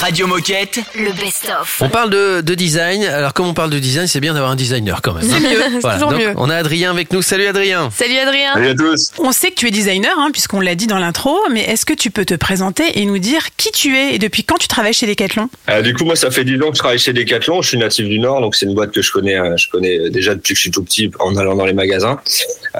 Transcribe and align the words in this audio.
Radio 0.00 0.26
Moquette. 0.26 0.78
Le 0.94 1.12
best-of. 1.12 1.78
On 1.80 1.88
parle 1.88 2.10
de, 2.10 2.40
de 2.40 2.54
design. 2.54 3.04
Alors, 3.04 3.32
comme 3.34 3.46
on 3.46 3.54
parle 3.54 3.70
de 3.70 3.78
design, 3.78 4.06
c'est 4.06 4.20
bien 4.20 4.32
d'avoir 4.34 4.50
un 4.50 4.56
designer 4.56 5.00
quand 5.02 5.12
même. 5.14 5.22
C'est 5.22 5.40
mieux, 5.40 5.58
c'est 5.72 5.80
Voilà. 5.80 5.96
toujours 5.98 6.10
Donc, 6.12 6.20
mieux. 6.20 6.32
On 6.36 6.48
a 6.50 6.56
Adrien 6.56 6.90
avec 6.90 7.12
nous. 7.12 7.22
Salut 7.22 7.46
Adrien. 7.46 7.90
Salut 7.94 8.16
Adrien. 8.18 8.54
Salut 8.54 8.68
à 8.68 8.74
tous. 8.74 9.12
On 9.18 9.32
sait 9.32 9.50
que 9.50 9.54
tu 9.56 9.68
es 9.68 9.70
designer, 9.70 10.12
hein, 10.18 10.30
puisqu'on 10.32 10.60
l'a 10.60 10.74
dit 10.74 10.86
dans 10.86 10.98
l'intro, 10.98 11.38
mais 11.52 11.62
est-ce 11.64 11.84
que 11.86 11.92
tu 11.94 12.10
peux 12.10 12.24
te 12.24 12.34
présenter 12.34 12.98
et 13.00 13.04
nous 13.04 13.18
dire 13.18 13.48
qui 13.56 13.70
tu 13.72 13.96
es 13.96 14.14
et 14.14 14.18
depuis 14.18 14.44
quand 14.44 14.56
tu 14.58 14.68
travailles 14.68 14.94
chez 14.94 15.06
Decathlon? 15.06 15.48
Euh, 15.68 15.82
du 15.82 15.94
coup, 15.94 16.04
moi, 16.04 16.16
ça 16.16 16.30
fait 16.30 16.44
10 16.44 16.56
ans 16.62 16.70
que 16.70 16.74
je 16.74 16.78
travaille 16.80 16.98
chez 16.98 17.12
Decathlon. 17.12 17.62
Je 17.62 17.68
suis 17.68 17.78
natif 17.78 18.06
du 18.08 18.18
Nord, 18.18 18.40
donc 18.40 18.54
c'est 18.56 18.66
une 18.66 18.74
boîte 18.74 18.92
que 18.92 19.02
je 19.02 19.12
connais, 19.12 19.38
euh, 19.38 19.56
je 19.56 19.68
connais 19.70 20.10
déjà 20.10 20.34
depuis 20.34 20.54
que 20.54 20.56
je 20.58 20.62
suis 20.62 20.70
tout 20.70 20.82
petit 20.82 21.10
en 21.20 21.36
allant 21.36 21.54
dans 21.56 21.66
les 21.66 21.72
magasins. 21.74 22.20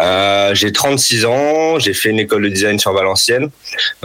Euh, 0.01 0.55
j'ai 0.55 0.73
36 0.73 1.25
ans, 1.27 1.79
j'ai 1.79 1.93
fait 1.95 2.11
une 2.11 2.19
école 2.21 2.43
de 2.45 2.49
design 2.49 2.79
sur 2.79 2.93
Valenciennes. 2.93 3.51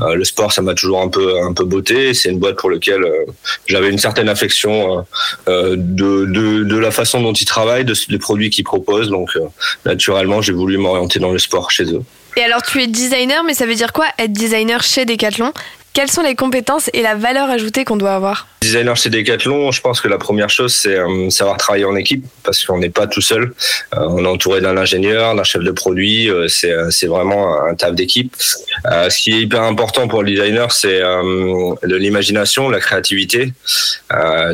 Euh, 0.02 0.16
le 0.16 0.26
sport, 0.26 0.52
ça 0.52 0.62
m'a 0.62 0.74
toujours 0.74 1.02
un 1.02 1.08
peu, 1.10 1.42
un 1.42 1.54
peu 1.54 1.64
botté. 1.66 2.14
C'est 2.14 2.30
une 2.30 2.40
pour 2.54 2.70
laquelle 2.70 3.04
euh, 3.04 3.26
j'avais 3.68 3.90
une 3.90 3.98
certaine 3.98 4.30
affection 4.30 5.00
euh, 5.00 5.02
euh, 5.48 5.76
de 5.78 6.78
la 6.78 6.92
façon 6.92 7.22
dont 7.22 7.34
ils 7.34 7.46
travaillent, 7.46 7.86
de, 7.86 7.96
des 8.10 8.20
produits 8.20 8.50
qu'ils 8.50 8.64
proposent. 8.64 9.10
Donc, 9.10 9.30
euh, 9.36 9.42
naturellement, 9.86 10.42
j'ai 10.42 10.54
voulu 10.54 10.78
m'orienter 10.78 11.20
dans 11.20 11.32
le 11.32 11.40
sport 11.40 11.72
chez 11.72 11.86
eux. 11.86 12.04
Et 12.38 12.44
alors, 12.44 12.62
tu 12.62 12.82
es 12.82 12.88
designer, 12.88 13.44
mais 13.44 13.54
ça 13.54 13.66
veut 13.66 13.76
dire 13.76 13.94
quoi 13.94 14.08
être 14.20 14.34
designer 14.34 14.84
chez 14.84 15.06
Decathlon? 15.06 15.54
Quelles 15.96 16.12
sont 16.12 16.24
les 16.24 16.36
compétences 16.36 16.90
et 16.92 17.02
la 17.02 17.16
valeur 17.16 17.50
ajoutée 17.50 17.86
qu'on 17.86 17.96
doit 17.96 18.16
avoir? 18.16 18.50
Designer 18.62 18.98
chez 18.98 19.10
Decathlon, 19.10 19.72
je 19.72 19.80
pense 19.80 20.02
que 20.02 20.10
la 20.10 20.18
première 20.18 20.50
chose, 20.50 20.76
c'est 20.76 20.98
euh, 20.98 21.30
savoir 21.30 21.56
travailler 21.56 21.86
en 21.86 21.96
équipe, 21.96 22.26
parce 22.44 22.66
qu'on 22.66 22.80
n'est 22.80 22.90
pas 22.90 23.08
tout 23.08 23.22
seul. 23.22 23.54
Euh, 23.94 24.08
on 24.10 24.26
est 24.26 24.28
entouré 24.28 24.60
d'un 24.60 24.76
ingénieur, 24.76 25.36
d'un 25.36 25.46
chef 25.46 25.64
de 25.64 25.72
produit. 25.72 26.30
euh, 26.30 26.50
c'est 26.50 27.08
vraiment 27.08 27.64
un 27.64 27.76
taf 27.76 27.94
d'équipe. 27.94 28.36
Ce 28.38 29.18
qui 29.18 29.32
est 29.32 29.42
hyper 29.44 29.62
important 29.62 30.10
pour 30.10 30.22
le 30.22 30.32
designer, 30.32 30.74
c'est 30.74 31.00
de 31.00 31.96
l'imagination, 31.96 32.70
la 32.70 32.80
créativité. 32.80 33.54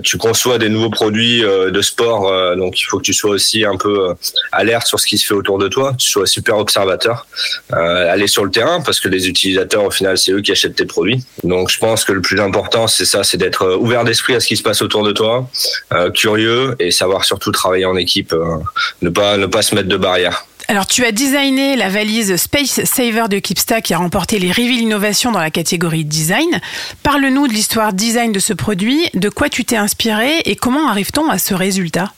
Tu 0.03 0.17
conçois 0.17 0.59
des 0.59 0.69
nouveaux 0.69 0.89
produits 0.91 1.41
de 1.41 1.81
sport, 1.81 2.55
donc 2.55 2.79
il 2.79 2.83
faut 2.83 2.97
que 2.97 3.03
tu 3.03 3.13
sois 3.13 3.31
aussi 3.31 3.65
un 3.65 3.77
peu 3.77 4.13
alerte 4.51 4.87
sur 4.87 4.99
ce 4.99 5.07
qui 5.07 5.17
se 5.17 5.25
fait 5.25 5.33
autour 5.33 5.57
de 5.57 5.67
toi, 5.67 5.95
tu 5.97 6.07
sois 6.07 6.27
super 6.27 6.57
observateur, 6.57 7.25
aller 7.71 8.27
sur 8.27 8.45
le 8.45 8.51
terrain, 8.51 8.81
parce 8.81 8.99
que 8.99 9.09
les 9.09 9.27
utilisateurs, 9.27 9.85
au 9.85 9.91
final, 9.91 10.17
c'est 10.17 10.31
eux 10.31 10.41
qui 10.41 10.51
achètent 10.51 10.75
tes 10.75 10.85
produits. 10.85 11.23
Donc 11.43 11.69
je 11.69 11.79
pense 11.79 12.05
que 12.05 12.11
le 12.11 12.21
plus 12.21 12.39
important, 12.39 12.87
c'est 12.87 13.05
ça, 13.05 13.23
c'est 13.23 13.37
d'être 13.37 13.63
euh, 13.63 13.77
ouvert 13.77 14.03
d'esprit 14.03 14.35
à 14.35 14.39
ce 14.39 14.47
qui 14.47 14.57
se 14.57 14.63
passe 14.63 14.81
autour 14.81 15.03
de 15.03 15.11
toi, 15.11 15.49
euh, 15.93 16.11
curieux 16.11 16.75
et 16.79 16.91
savoir 16.91 17.25
surtout 17.25 17.51
travailler 17.51 17.85
en 17.85 17.95
équipe, 17.95 18.33
euh, 18.33 18.57
ne 19.01 19.09
pas 19.09 19.37
ne 19.37 19.45
pas 19.45 19.61
se 19.61 19.75
mettre 19.75 19.87
de 19.87 19.97
barrières. 19.97 20.45
Alors, 20.67 20.87
tu 20.87 21.03
as 21.03 21.11
designé 21.11 21.75
la 21.75 21.89
valise 21.89 22.37
Space 22.37 22.85
Saver 22.85 23.25
de 23.29 23.39
Kipsta 23.39 23.81
qui 23.81 23.93
a 23.93 23.97
remporté 23.97 24.39
les 24.39 24.51
Reveal 24.51 24.79
Innovation 24.79 25.31
dans 25.31 25.39
la 25.39 25.51
catégorie 25.51 26.05
design. 26.05 26.61
Parle-nous 27.03 27.47
de 27.47 27.53
l'histoire 27.53 27.91
design 27.91 28.31
de 28.31 28.39
ce 28.39 28.53
produit, 28.53 29.09
de 29.13 29.27
quoi 29.27 29.49
tu 29.49 29.65
t'es 29.65 29.75
inspiré 29.75 30.39
et 30.45 30.55
comment 30.55 30.87
arrive-t-on 30.87 31.29
à 31.29 31.39
ce 31.39 31.53
résultat? 31.53 32.13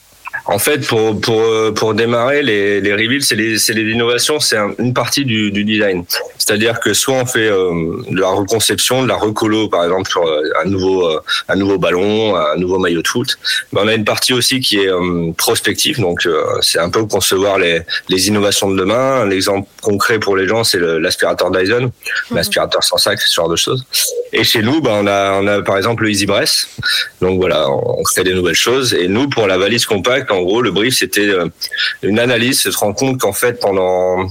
En 0.45 0.59
fait, 0.59 0.85
pour 0.85 1.19
pour 1.21 1.41
pour 1.73 1.93
démarrer, 1.93 2.43
les 2.43 2.81
les 2.81 2.93
reveals, 2.93 3.23
c'est 3.23 3.35
les 3.35 3.57
c'est 3.59 3.71
les 3.73 3.83
innovations, 3.93 4.41
c'est 4.41 4.57
un- 4.57 4.73
une 4.77 4.93
partie 4.93 5.23
du 5.23 5.51
du 5.51 5.63
design. 5.63 6.03
C'est-à-dire 6.37 6.81
que 6.81 6.93
soit 6.93 7.13
on 7.15 7.25
fait 7.25 7.47
euh, 7.47 7.71
de 8.09 8.19
la 8.19 8.27
reconception, 8.27 9.03
de 9.03 9.07
la 9.07 9.15
recolo, 9.15 9.69
par 9.69 9.85
exemple 9.85 10.09
sur 10.09 10.23
euh, 10.27 10.41
un 10.61 10.67
nouveau 10.69 11.07
euh, 11.07 11.21
un 11.47 11.55
nouveau 11.55 11.77
ballon, 11.77 12.35
un 12.35 12.57
nouveau 12.57 12.77
maillot 12.77 13.01
de 13.01 13.07
foot. 13.07 13.37
Mais 13.71 13.79
on 13.83 13.87
a 13.87 13.93
une 13.93 14.03
partie 14.03 14.33
aussi 14.33 14.59
qui 14.59 14.79
est 14.79 14.89
euh, 14.89 15.31
prospective, 15.37 16.01
donc 16.01 16.25
euh, 16.25 16.43
c'est 16.61 16.79
un 16.79 16.89
peu 16.89 17.05
concevoir 17.05 17.57
les 17.57 17.79
les 18.09 18.27
innovations 18.27 18.69
de 18.69 18.77
demain. 18.77 19.25
L'exemple 19.25 19.67
concret 19.81 20.19
pour 20.19 20.35
les 20.35 20.45
gens, 20.47 20.65
c'est 20.65 20.79
l'aspirateur 20.79 21.51
Dyson, 21.51 21.89
l'aspirateur 22.31 22.83
sans 22.83 22.97
sac, 22.97 23.21
ce 23.21 23.33
genre 23.33 23.47
de 23.49 23.55
choses. 23.55 23.85
Et 24.33 24.43
chez 24.43 24.61
nous, 24.61 24.81
bah, 24.81 24.91
on 25.01 25.07
a 25.07 25.39
on 25.41 25.47
a 25.47 25.61
par 25.61 25.77
exemple 25.77 26.03
le 26.03 26.09
Easy 26.09 26.25
Bress. 26.25 26.67
Donc 27.21 27.39
voilà, 27.39 27.69
on 27.69 28.03
crée 28.03 28.25
des 28.25 28.33
nouvelles 28.33 28.55
choses. 28.55 28.93
Et 28.93 29.07
nous, 29.07 29.29
pour 29.29 29.47
la 29.47 29.57
valise 29.57 29.85
compacte, 29.85 30.31
en 30.33 30.41
gros, 30.41 30.61
le 30.61 30.71
brief, 30.71 30.95
c'était 30.95 31.29
euh, 31.29 31.47
une 32.01 32.19
analyse, 32.19 32.61
se 32.61 32.77
rendre 32.77 32.95
compte 32.95 33.19
qu'en 33.19 33.33
fait, 33.33 33.59
pendant 33.59 34.29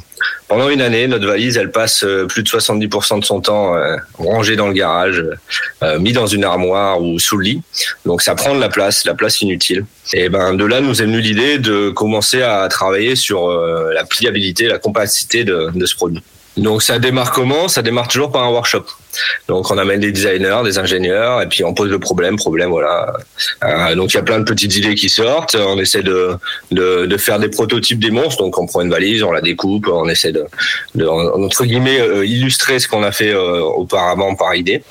pendant 0.48 0.68
une 0.68 0.82
année, 0.82 1.06
notre 1.06 1.26
valise, 1.26 1.56
elle 1.56 1.70
passe 1.70 2.04
euh, 2.04 2.26
plus 2.26 2.42
de 2.42 2.48
70% 2.48 3.20
de 3.20 3.24
son 3.24 3.40
temps 3.40 3.74
euh, 3.74 3.96
rangée 4.18 4.54
dans 4.54 4.68
le 4.68 4.74
garage, 4.74 5.24
euh, 5.82 5.98
mis 5.98 6.12
dans 6.12 6.26
une 6.26 6.44
armoire 6.44 7.00
ou 7.00 7.18
sous 7.18 7.38
le 7.38 7.44
lit. 7.44 7.62
Donc 8.04 8.20
ça 8.20 8.34
prend 8.34 8.54
de 8.54 8.60
la 8.60 8.68
place, 8.68 9.06
la 9.06 9.14
place 9.14 9.40
inutile. 9.40 9.86
Et 10.12 10.28
ben 10.28 10.52
de 10.52 10.64
là, 10.64 10.82
nous 10.82 11.00
est 11.00 11.06
venue 11.06 11.20
l'idée 11.20 11.58
de 11.58 11.88
commencer 11.88 12.42
à 12.42 12.68
travailler 12.68 13.16
sur 13.16 13.48
la 13.48 14.04
pliabilité, 14.04 14.66
la 14.66 14.78
compacité 14.78 15.44
de, 15.44 15.70
de 15.74 15.86
ce 15.86 15.94
produit. 15.96 16.22
Donc 16.56 16.82
ça 16.82 16.98
démarre 16.98 17.32
comment? 17.32 17.66
Ça 17.68 17.80
démarre 17.80 18.08
toujours 18.08 18.30
par 18.30 18.44
un 18.44 18.50
workshop. 18.50 18.84
Donc 19.48 19.70
on 19.70 19.78
amène 19.78 20.00
des 20.00 20.12
designers, 20.12 20.60
des 20.64 20.78
ingénieurs, 20.78 21.40
et 21.42 21.48
puis 21.48 21.64
on 21.64 21.72
pose 21.72 21.90
le 21.90 21.98
problème, 21.98 22.36
problème, 22.36 22.70
voilà. 22.70 23.14
Euh, 23.64 23.94
donc 23.94 24.12
il 24.12 24.16
y 24.16 24.20
a 24.20 24.22
plein 24.22 24.38
de 24.38 24.44
petites 24.44 24.74
idées 24.76 24.94
qui 24.94 25.08
sortent. 25.08 25.54
On 25.54 25.78
essaie 25.78 26.02
de, 26.02 26.36
de, 26.70 27.06
de 27.06 27.16
faire 27.16 27.38
des 27.38 27.48
prototypes 27.48 27.98
des 27.98 28.10
monstres. 28.10 28.42
Donc 28.42 28.58
on 28.58 28.66
prend 28.66 28.82
une 28.82 28.90
valise, 28.90 29.22
on 29.22 29.32
la 29.32 29.40
découpe, 29.40 29.88
on 29.88 30.08
essaie 30.08 30.32
de, 30.32 30.44
de 30.94 31.06
entre 31.06 31.64
guillemets 31.64 32.00
euh, 32.00 32.26
illustrer 32.26 32.78
ce 32.78 32.88
qu'on 32.88 33.02
a 33.02 33.12
fait 33.12 33.32
euh, 33.32 33.60
auparavant 33.60 34.34
par 34.34 34.54
idée. 34.54 34.82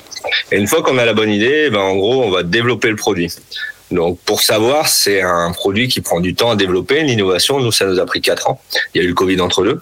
Et 0.50 0.56
une 0.56 0.66
fois 0.66 0.82
qu'on 0.82 0.98
a 0.98 1.04
la 1.04 1.14
bonne 1.14 1.30
idée, 1.30 1.70
ben 1.70 1.80
en 1.80 1.94
gros 1.96 2.24
on 2.24 2.30
va 2.30 2.42
développer 2.42 2.88
le 2.88 2.96
produit. 2.96 3.32
Donc 3.92 4.18
pour 4.24 4.40
savoir, 4.40 4.88
c'est 4.88 5.22
un 5.22 5.52
produit 5.52 5.88
qui 5.88 6.00
prend 6.00 6.20
du 6.20 6.34
temps 6.34 6.50
à 6.50 6.56
développer, 6.56 7.02
l'innovation. 7.02 7.60
Nous, 7.60 7.72
ça 7.72 7.84
nous 7.86 8.00
a 8.00 8.06
pris 8.06 8.20
quatre 8.20 8.48
ans. 8.48 8.60
Il 8.94 8.98
y 8.98 9.00
a 9.00 9.04
eu 9.04 9.08
le 9.08 9.14
Covid 9.14 9.40
entre 9.40 9.64
deux, 9.64 9.80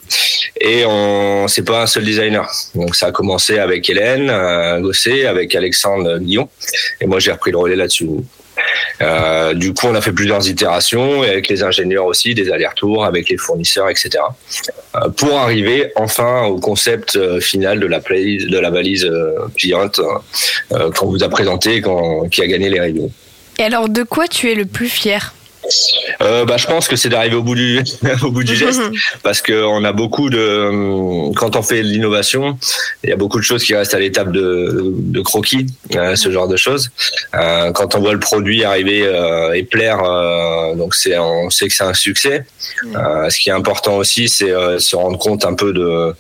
et 0.61 0.85
on, 0.87 1.47
c'est 1.49 1.65
pas 1.65 1.83
un 1.83 1.87
seul 1.87 2.05
designer. 2.05 2.51
Donc 2.75 2.97
ça 2.97 3.07
a 3.07 3.13
commencé 3.13 3.59
avec 3.59 3.89
Hélène 3.89 4.31
euh, 4.31 4.81
Gosset, 4.81 5.27
avec 5.27 5.55
Alexandre 5.55 6.19
Guillon, 6.19 6.49
et 7.01 7.07
moi 7.07 7.19
j'ai 7.19 7.33
repris 7.33 7.51
le 7.51 7.59
relais 7.59 7.77
là-dessus. 7.77 8.09
Euh, 9.03 9.55
du 9.55 9.73
coup, 9.73 9.87
on 9.87 9.95
a 9.95 10.01
fait 10.01 10.13
plusieurs 10.13 10.47
itérations 10.49 11.25
et 11.25 11.31
avec 11.31 11.49
les 11.49 11.63
ingénieurs 11.63 12.05
aussi, 12.05 12.35
des 12.35 12.51
allers-retours 12.51 13.05
avec 13.05 13.29
les 13.29 13.37
fournisseurs, 13.37 13.89
etc. 13.89 14.11
Euh, 14.97 15.09
pour 15.09 15.39
arriver 15.39 15.93
enfin 15.97 16.45
au 16.45 16.59
concept 16.59 17.19
final 17.41 17.81
de 17.81 17.87
la, 17.87 18.01
de 18.01 18.59
la 18.59 18.71
valise 18.71 19.05
euh, 19.05 20.91
qu'on 20.97 21.07
vous 21.07 21.23
a 21.25 21.29
présenté, 21.29 21.83
qui 22.31 22.43
a 22.43 22.47
gagné 22.47 22.69
les 22.69 22.81
reviews. 22.81 23.11
Et 23.61 23.63
alors, 23.63 23.91
de 23.91 24.05
quoi 24.05 24.27
tu 24.27 24.51
es 24.51 24.55
le 24.55 24.65
plus 24.65 24.89
fier? 24.89 25.35
Euh, 26.23 26.47
bah, 26.47 26.57
je 26.57 26.67
pense 26.67 26.89
que 26.89 26.97
c'est 26.97 27.11
d'arriver 27.11 27.37
au 27.37 27.43
bout 27.43 27.55
du 27.55 27.79
au 28.23 28.31
bout 28.31 28.43
du 28.43 28.57
geste 28.57 28.81
parce 29.23 29.43
que 29.43 29.53
on 29.53 29.85
a 29.85 29.93
beaucoup 29.93 30.31
de 30.31 31.31
quand 31.35 31.57
on 31.57 31.63
fait 31.63 31.83
de 31.83 31.89
l'innovation, 31.89 32.59
il 33.05 33.11
y 33.11 33.13
a 33.13 33.17
beaucoup 33.17 33.39
de 33.39 33.45
choses 33.45 33.63
qui 33.63 33.75
restent 33.75 33.93
à 33.93 33.99
l'étape 33.99 34.33
de, 34.33 34.95
de 34.97 35.21
croquis, 35.21 35.67
euh, 35.95 36.17
ce 36.17 36.33
genre 36.33 36.49
de 36.49 36.57
choses. 36.57 36.91
Euh, 37.35 37.71
quand 37.73 37.95
on 37.95 38.01
voit 38.01 38.15
le 38.15 38.19
produit 38.19 38.65
arriver 38.65 39.01
et 39.55 39.63
plaire, 39.65 39.99
donc 40.77 40.95
c'est 40.95 41.19
on 41.19 41.51
sait 41.51 41.69
que 41.69 41.75
c'est 41.75 41.85
un 41.85 41.95
succès. 41.95 42.47
Euh, 42.97 43.29
ce 43.29 43.39
qui 43.39 43.51
est 43.51 43.53
important 43.53 43.99
aussi, 43.99 44.31
c'est 44.31 44.53
se 44.79 44.97
rendre 44.97 45.19
compte 45.19 45.45
un 45.45 45.55
peu 45.55 45.75
de 45.75 46.15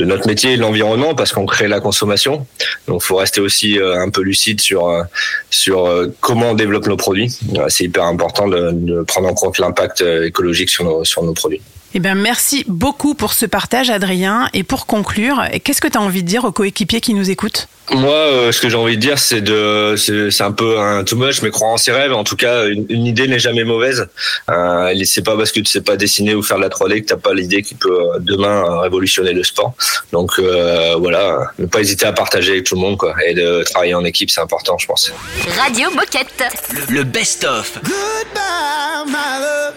de 0.00 0.06
notre 0.06 0.26
métier 0.26 0.54
et 0.54 0.56
de 0.56 0.62
l'environnement 0.62 1.14
parce 1.14 1.32
qu'on 1.32 1.44
crée 1.44 1.68
la 1.68 1.80
consommation. 1.80 2.46
Donc, 2.88 3.02
faut 3.02 3.16
rester 3.16 3.40
aussi 3.40 3.78
euh, 3.78 4.00
un 4.00 4.08
peu 4.08 4.22
lucide 4.22 4.60
sur 4.60 4.88
euh, 4.88 5.02
sur 5.50 5.86
euh, 5.86 6.06
comment 6.20 6.50
on 6.50 6.54
développe 6.54 6.86
nos 6.86 6.96
produits. 6.96 7.38
C'est 7.68 7.84
hyper 7.84 8.04
important 8.04 8.48
de, 8.48 8.70
de 8.72 9.02
prendre 9.02 9.28
en 9.28 9.34
compte 9.34 9.58
l'impact 9.58 10.00
écologique 10.00 10.70
sur 10.70 10.84
nos 10.84 11.04
sur 11.04 11.22
nos 11.22 11.34
produits. 11.34 11.60
Eh 11.92 11.98
bien, 11.98 12.14
merci 12.14 12.64
beaucoup 12.68 13.14
pour 13.14 13.32
ce 13.32 13.46
partage, 13.46 13.90
Adrien. 13.90 14.48
Et 14.54 14.62
pour 14.62 14.86
conclure, 14.86 15.42
qu'est-ce 15.64 15.80
que 15.80 15.88
tu 15.88 15.98
as 15.98 16.00
envie 16.00 16.22
de 16.22 16.28
dire 16.28 16.44
aux 16.44 16.52
coéquipiers 16.52 17.00
qui 17.00 17.14
nous 17.14 17.30
écoutent? 17.30 17.66
Moi, 17.90 18.14
euh, 18.14 18.52
ce 18.52 18.60
que 18.60 18.68
j'ai 18.68 18.76
envie 18.76 18.94
de 18.96 19.00
dire, 19.00 19.18
c'est 19.18 19.40
de, 19.40 19.96
c'est 19.96 20.42
un 20.44 20.52
peu 20.52 20.78
un 20.78 21.02
too 21.02 21.16
much, 21.16 21.42
mais 21.42 21.50
croire 21.50 21.72
en 21.72 21.76
ses 21.76 21.90
rêves. 21.90 22.12
En 22.12 22.22
tout 22.22 22.36
cas, 22.36 22.66
une, 22.68 22.86
une 22.88 23.04
idée 23.06 23.26
n'est 23.26 23.40
jamais 23.40 23.64
mauvaise. 23.64 24.06
Euh, 24.48 24.94
c'est 25.04 25.24
pas 25.24 25.36
parce 25.36 25.50
que 25.50 25.58
tu 25.58 25.66
sais 25.66 25.80
pas 25.80 25.96
dessiner 25.96 26.36
ou 26.36 26.42
faire 26.44 26.58
de 26.58 26.62
la 26.62 26.68
3D 26.68 27.00
que 27.00 27.06
t'as 27.06 27.16
pas 27.16 27.34
l'idée 27.34 27.62
qui 27.62 27.74
peut 27.74 27.90
euh, 27.90 28.18
demain 28.20 28.62
euh, 28.64 28.78
révolutionner 28.78 29.32
le 29.32 29.42
sport. 29.42 29.74
Donc 30.12 30.38
euh, 30.38 30.94
voilà, 30.96 31.50
ne 31.58 31.66
pas 31.66 31.80
hésiter 31.80 32.06
à 32.06 32.12
partager 32.12 32.52
avec 32.52 32.64
tout 32.64 32.76
le 32.76 32.82
monde, 32.82 32.96
quoi, 32.96 33.12
et 33.26 33.34
de 33.34 33.64
travailler 33.64 33.94
en 33.94 34.04
équipe, 34.04 34.30
c'est 34.30 34.40
important, 34.40 34.78
je 34.78 34.86
pense. 34.86 35.12
Radio 35.58 35.90
Moquette. 35.90 36.44
Le, 36.88 36.94
le 36.98 37.02
best-of. 37.04 37.80
Goodbye, 37.82 39.06
my 39.06 39.40
love. 39.40 39.74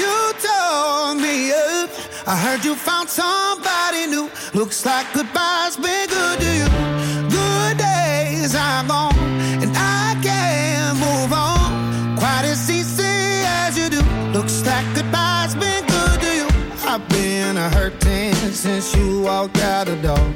You 0.00 0.16
tore 0.44 1.14
me 1.14 1.52
up. 1.52 1.90
I 2.26 2.36
heard 2.44 2.64
you 2.64 2.74
found 2.74 3.08
somebody 3.08 4.06
new. 4.06 4.30
Looks 4.54 4.84
like 4.84 5.06
goodbye's 5.12 5.76
been 5.76 6.08
good 6.08 6.38
to 6.44 6.50
you. 6.60 6.68
Good 7.40 7.78
days 7.78 8.54
are 8.54 8.84
gone, 8.86 9.18
and 9.62 9.72
I 9.76 10.18
can't 10.22 10.98
move 11.06 11.32
on 11.32 12.16
quite 12.16 12.44
as 12.44 12.70
easy 12.70 13.16
as 13.62 13.78
you 13.78 13.88
do. 13.88 14.02
Looks 14.36 14.64
like 14.66 14.86
goodbye's 14.94 15.54
been 15.54 15.84
good 15.86 15.96
kinda 17.56 17.70
hurting 17.70 18.34
since 18.52 18.94
you 18.94 19.22
walked 19.22 19.58
out 19.58 19.86
the 19.86 19.96
door. 19.96 20.26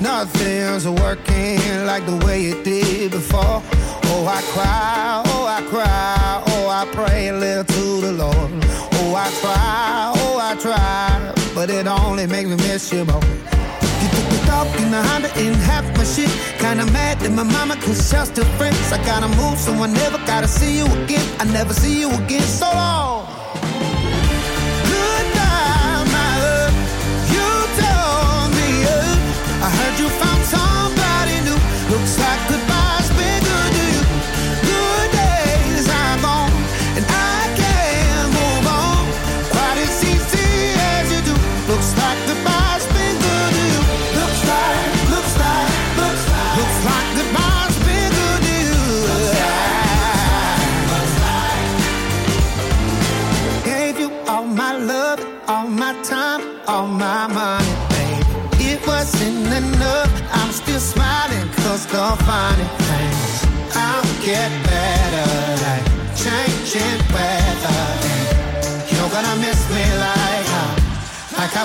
Nothing's 0.00 0.88
working 0.88 1.86
like 1.86 2.04
the 2.06 2.16
way 2.24 2.46
it 2.46 2.64
did 2.64 3.10
before. 3.10 3.62
Oh, 4.10 4.26
I 4.26 4.40
cry, 4.54 5.22
oh, 5.26 5.44
I 5.46 5.60
cry, 5.68 6.42
oh, 6.46 6.51
I 6.72 6.86
pray 6.86 7.28
a 7.28 7.34
little 7.34 7.64
to 7.64 8.00
the 8.00 8.12
Lord. 8.12 8.34
Oh, 8.34 9.14
I 9.14 9.28
try, 9.42 10.12
oh, 10.16 10.38
I 10.40 10.56
try, 10.56 11.34
but 11.54 11.68
it 11.68 11.86
only 11.86 12.26
makes 12.26 12.48
me 12.48 12.56
miss 12.56 12.90
you 12.90 13.04
more. 13.04 13.20
You 13.20 14.08
took 14.08 14.26
the 14.32 14.42
dog 14.46 14.66
in 14.80 14.90
the 14.90 15.02
Honda 15.02 15.30
and 15.36 15.54
half 15.56 15.84
my 15.98 16.04
shit. 16.04 16.30
Kinda 16.58 16.86
mad 16.86 17.20
that 17.20 17.30
my 17.30 17.42
mama 17.42 17.76
cause 17.76 18.10
y'all 18.10 18.24
still 18.24 18.46
friends. 18.56 18.90
I 18.90 18.96
gotta 19.04 19.28
move, 19.28 19.58
so 19.58 19.74
I 19.74 19.86
never 19.86 20.16
gotta 20.26 20.48
see 20.48 20.78
you 20.78 20.86
again. 21.04 21.26
I 21.38 21.44
never 21.44 21.74
see 21.74 22.00
you 22.00 22.10
again, 22.10 22.40
so 22.40 22.70
long. 22.72 23.41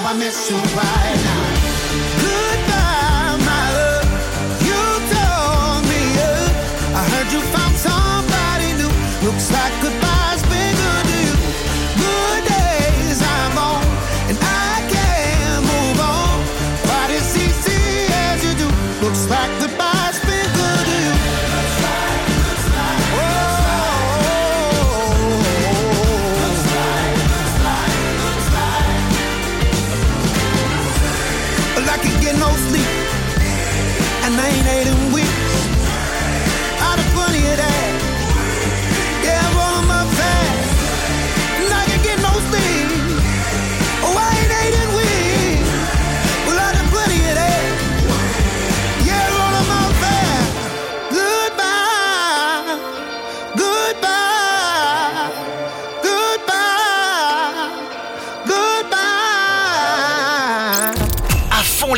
I 0.10 0.14
miss 0.14 0.50
you. 0.50 1.37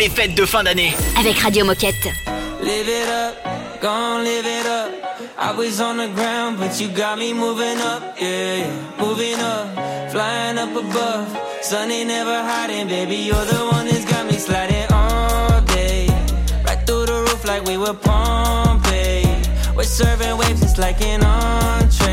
Les 0.09 0.15
fêtes 0.15 0.35
de 0.35 0.45
fin 0.45 0.63
d'année. 0.63 0.93
Avec 1.19 1.37
Radio 1.39 1.65
Moquette. 1.65 1.95
Live 2.61 2.87
it 2.87 3.07
up, 3.09 3.35
gon' 3.81 4.23
live 4.23 4.45
it 4.45 4.65
up. 4.65 4.91
I 5.37 5.51
was 5.57 5.79
on 5.81 5.97
the 5.97 6.07
ground, 6.13 6.57
but 6.59 6.79
you 6.79 6.89
got 6.89 7.17
me 7.17 7.33
moving 7.33 7.79
up, 7.79 8.01
yeah, 8.19 8.57
yeah. 8.57 8.99
Moving 8.99 9.39
up, 9.39 9.67
flying 10.11 10.57
up 10.57 10.75
above. 10.75 11.27
Sun 11.61 11.91
ain't 11.91 12.07
never 12.07 12.43
hiding, 12.43 12.87
baby. 12.87 13.15
You're 13.15 13.45
the 13.45 13.69
one 13.71 13.87
that's 13.87 14.05
got 14.05 14.25
me 14.25 14.37
sliding 14.37 14.91
all 14.91 15.61
day. 15.61 16.07
Right 16.65 16.85
through 16.85 17.05
the 17.05 17.21
roof 17.27 17.45
like 17.45 17.63
we 17.65 17.77
were 17.77 17.93
Pompeii. 17.93 19.25
We're 19.75 19.83
serving 19.83 20.37
waves 20.37 20.61
just 20.61 20.77
like 20.77 21.01
an 21.01 21.23
entree. 21.23 22.08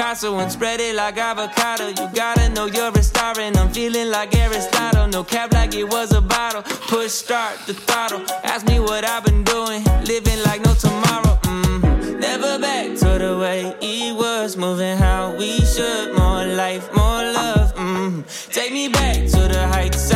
Picasso 0.00 0.38
and 0.38 0.50
spread 0.50 0.80
it 0.80 0.94
like 0.94 1.18
avocado. 1.18 1.88
You 1.88 2.08
gotta 2.14 2.48
know 2.48 2.64
you're 2.64 2.90
a 2.90 3.02
star 3.02 3.38
and 3.38 3.54
I'm 3.58 3.68
feeling 3.68 4.10
like 4.10 4.34
Aristotle. 4.34 5.06
No 5.08 5.22
cap 5.22 5.52
like 5.52 5.74
it 5.74 5.84
was 5.84 6.14
a 6.14 6.22
bottle. 6.22 6.62
Push 6.62 7.10
start 7.10 7.58
the 7.66 7.74
throttle. 7.74 8.22
Ask 8.42 8.66
me 8.66 8.80
what 8.80 9.04
I've 9.04 9.26
been 9.26 9.44
doing. 9.44 9.84
Living 10.06 10.42
like 10.42 10.64
no 10.64 10.72
tomorrow. 10.72 11.38
Mm. 11.42 12.18
Never 12.18 12.58
back 12.58 12.96
to 13.00 13.18
the 13.18 13.36
way 13.38 13.76
it 13.82 14.16
was. 14.16 14.56
Moving 14.56 14.96
how 14.96 15.36
we 15.36 15.60
should. 15.66 16.16
More 16.16 16.46
life, 16.46 16.88
more 16.94 17.22
love. 17.38 17.74
Mm. 17.74 18.24
Take 18.54 18.72
me 18.72 18.88
back 18.88 19.16
to 19.16 19.48
the 19.52 19.68
heights 19.68 20.09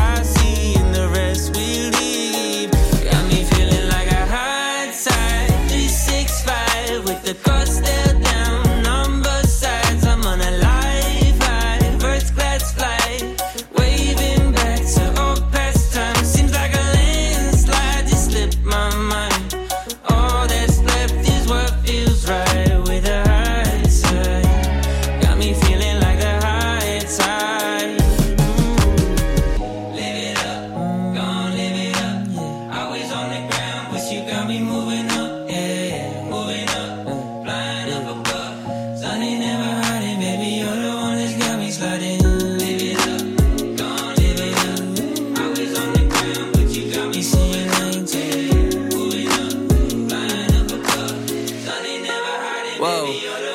Whoa, 52.84 53.06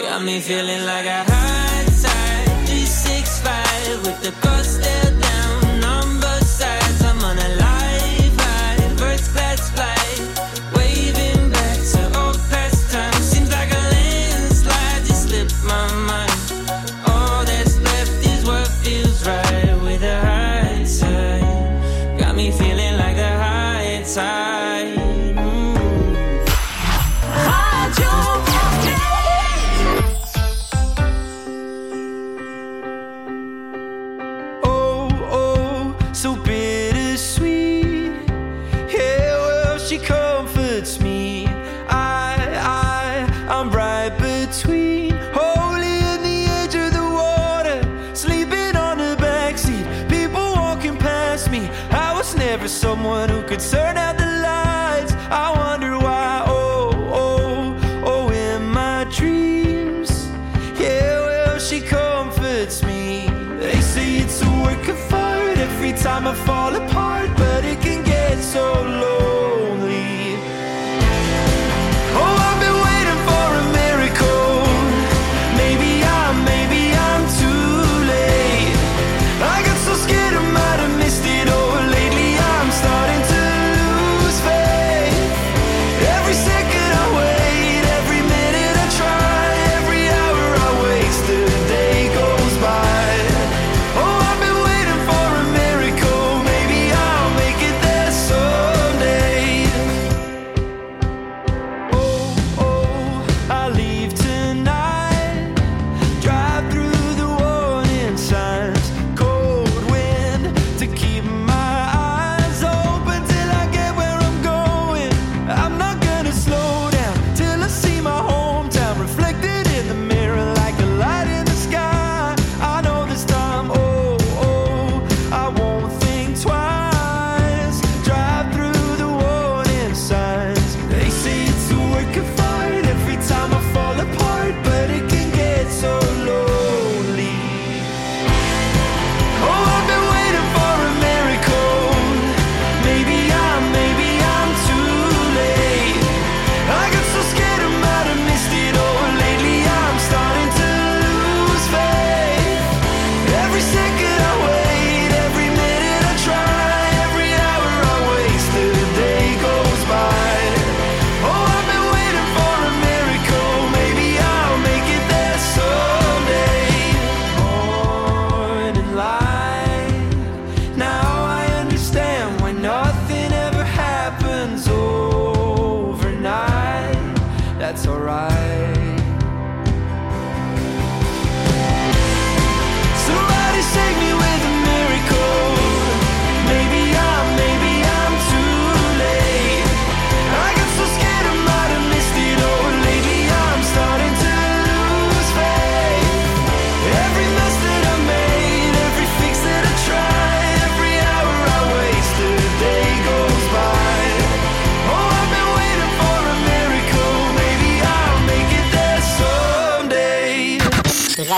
got 0.02 0.24
me 0.24 0.40
feeling 0.40 0.86
like 0.86 1.06
a 1.06 1.24
high 1.24 1.86
tide. 2.02 2.66
365 2.66 4.02
with 4.02 4.20
the 4.24 4.32
bus 4.42 4.80
still. 4.80 5.09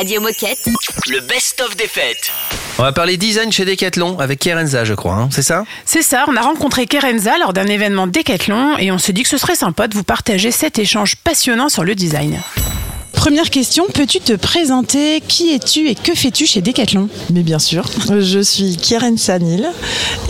Radio 0.01 0.19
Moquette. 0.19 0.67
Le 1.11 1.19
best-of 1.19 1.77
des 1.77 1.87
fêtes. 1.87 2.31
On 2.79 2.81
va 2.81 2.91
parler 2.91 3.17
design 3.17 3.51
chez 3.51 3.65
Decathlon 3.65 4.17
avec 4.17 4.39
Kerenza, 4.39 4.83
je 4.83 4.95
crois, 4.95 5.13
hein, 5.13 5.29
c'est 5.31 5.43
ça 5.43 5.63
C'est 5.85 6.01
ça, 6.01 6.25
on 6.27 6.35
a 6.35 6.41
rencontré 6.41 6.87
Kerenza 6.87 7.37
lors 7.37 7.53
d'un 7.53 7.67
événement 7.67 8.07
Decathlon 8.07 8.79
et 8.79 8.91
on 8.91 8.97
s'est 8.97 9.13
dit 9.13 9.21
que 9.21 9.29
ce 9.29 9.37
serait 9.37 9.53
sympa 9.53 9.87
de 9.87 9.93
vous 9.93 10.03
partager 10.03 10.49
cet 10.49 10.79
échange 10.79 11.17
passionnant 11.17 11.69
sur 11.69 11.83
le 11.83 11.93
design. 11.93 12.41
Première 13.21 13.51
question, 13.51 13.85
peux-tu 13.93 14.19
te 14.19 14.33
présenter? 14.33 15.21
Qui 15.21 15.51
es-tu 15.51 15.87
et 15.87 15.93
que 15.93 16.15
fais-tu 16.15 16.47
chez 16.47 16.63
Decathlon? 16.63 17.07
Mais 17.31 17.43
bien 17.43 17.59
sûr, 17.59 17.85
je 18.19 18.39
suis 18.39 18.77
Kieren 18.77 19.15
Sanil 19.15 19.69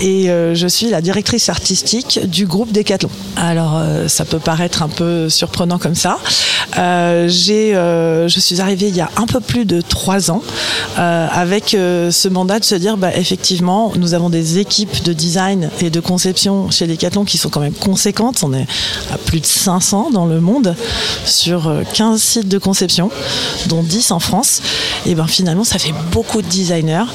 et 0.02 0.30
euh, 0.30 0.56
je 0.56 0.68
suis 0.68 0.90
la 0.90 1.00
directrice 1.00 1.48
artistique 1.48 2.20
du 2.26 2.46
groupe 2.46 2.74
Decathlon. 2.74 3.10
Alors 3.38 3.78
euh, 3.78 4.10
ça 4.10 4.26
peut 4.26 4.40
paraître 4.40 4.84
un 4.84 4.90
peu 4.90 5.30
surprenant 5.30 5.78
comme 5.78 5.96
ça. 5.96 6.20
Euh, 6.78 7.30
j'ai, 7.30 7.72
je 7.72 8.40
suis 8.42 8.60
arrivée 8.60 8.90
il 8.90 8.96
y 8.96 9.00
a 9.02 9.10
un 9.16 9.26
peu 9.26 9.40
plus 9.40 9.64
de 9.64 9.80
trois 9.80 10.30
ans 10.30 10.44
avec 10.98 11.70
ce 11.70 12.28
mandat 12.28 12.60
de 12.60 12.66
se 12.66 12.76
dire 12.76 12.98
bah, 12.98 13.16
effectivement 13.16 13.94
nous 13.96 14.14
avons 14.14 14.30
des 14.30 14.60
équipes 14.60 15.02
de 15.04 15.14
design 15.14 15.70
et 15.80 15.90
de 15.90 16.00
conception 16.02 16.70
chez 16.72 16.88
Decathlon 16.88 17.24
qui 17.24 17.38
sont 17.38 17.50
quand 17.50 17.62
même 17.62 17.72
conséquentes. 17.74 18.44
On 18.44 18.54
est 18.54 18.68
à 19.14 19.18
plus 19.18 19.40
de 19.40 19.46
500 19.46 20.12
dans 20.12 20.26
le 20.26 20.42
monde 20.42 20.76
sur 21.26 21.68
euh, 21.68 21.84
15 21.94 22.22
sites 22.22 22.48
de 22.48 22.58
conception, 22.58 22.81
dont 23.68 23.84
10 23.84 24.12
en 24.12 24.20
France. 24.20 24.62
Et 25.06 25.16
ben 25.16 25.28
finalement 25.28 25.64
ça 25.64 25.80
fait 25.80 25.94
beaucoup 26.12 26.42
de 26.42 26.48
designers 26.48 27.06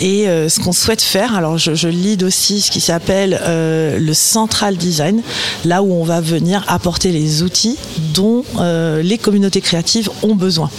et 0.00 0.28
euh, 0.28 0.48
ce 0.48 0.60
qu'on 0.60 0.72
souhaite 0.72 1.02
faire, 1.02 1.34
alors 1.34 1.58
je, 1.58 1.88
lead 1.88 2.22
aussi 2.22 2.60
ce 2.60 2.70
qui 2.70 2.80
s'appelle 2.80 3.40
euh, 3.42 3.98
le 3.98 4.14
central 4.14 4.76
design, 4.76 5.22
là 5.64 5.82
où 5.82 5.92
on 5.92 6.04
va 6.04 6.20
venir 6.20 6.64
apporter 6.68 7.12
les 7.12 7.42
outils 7.42 7.78
dont 8.12 8.44
euh, 8.58 9.02
les 9.02 9.18
communautés 9.18 9.60
créatives 9.60 10.10
ont 10.22 10.34
besoin. 10.34 10.70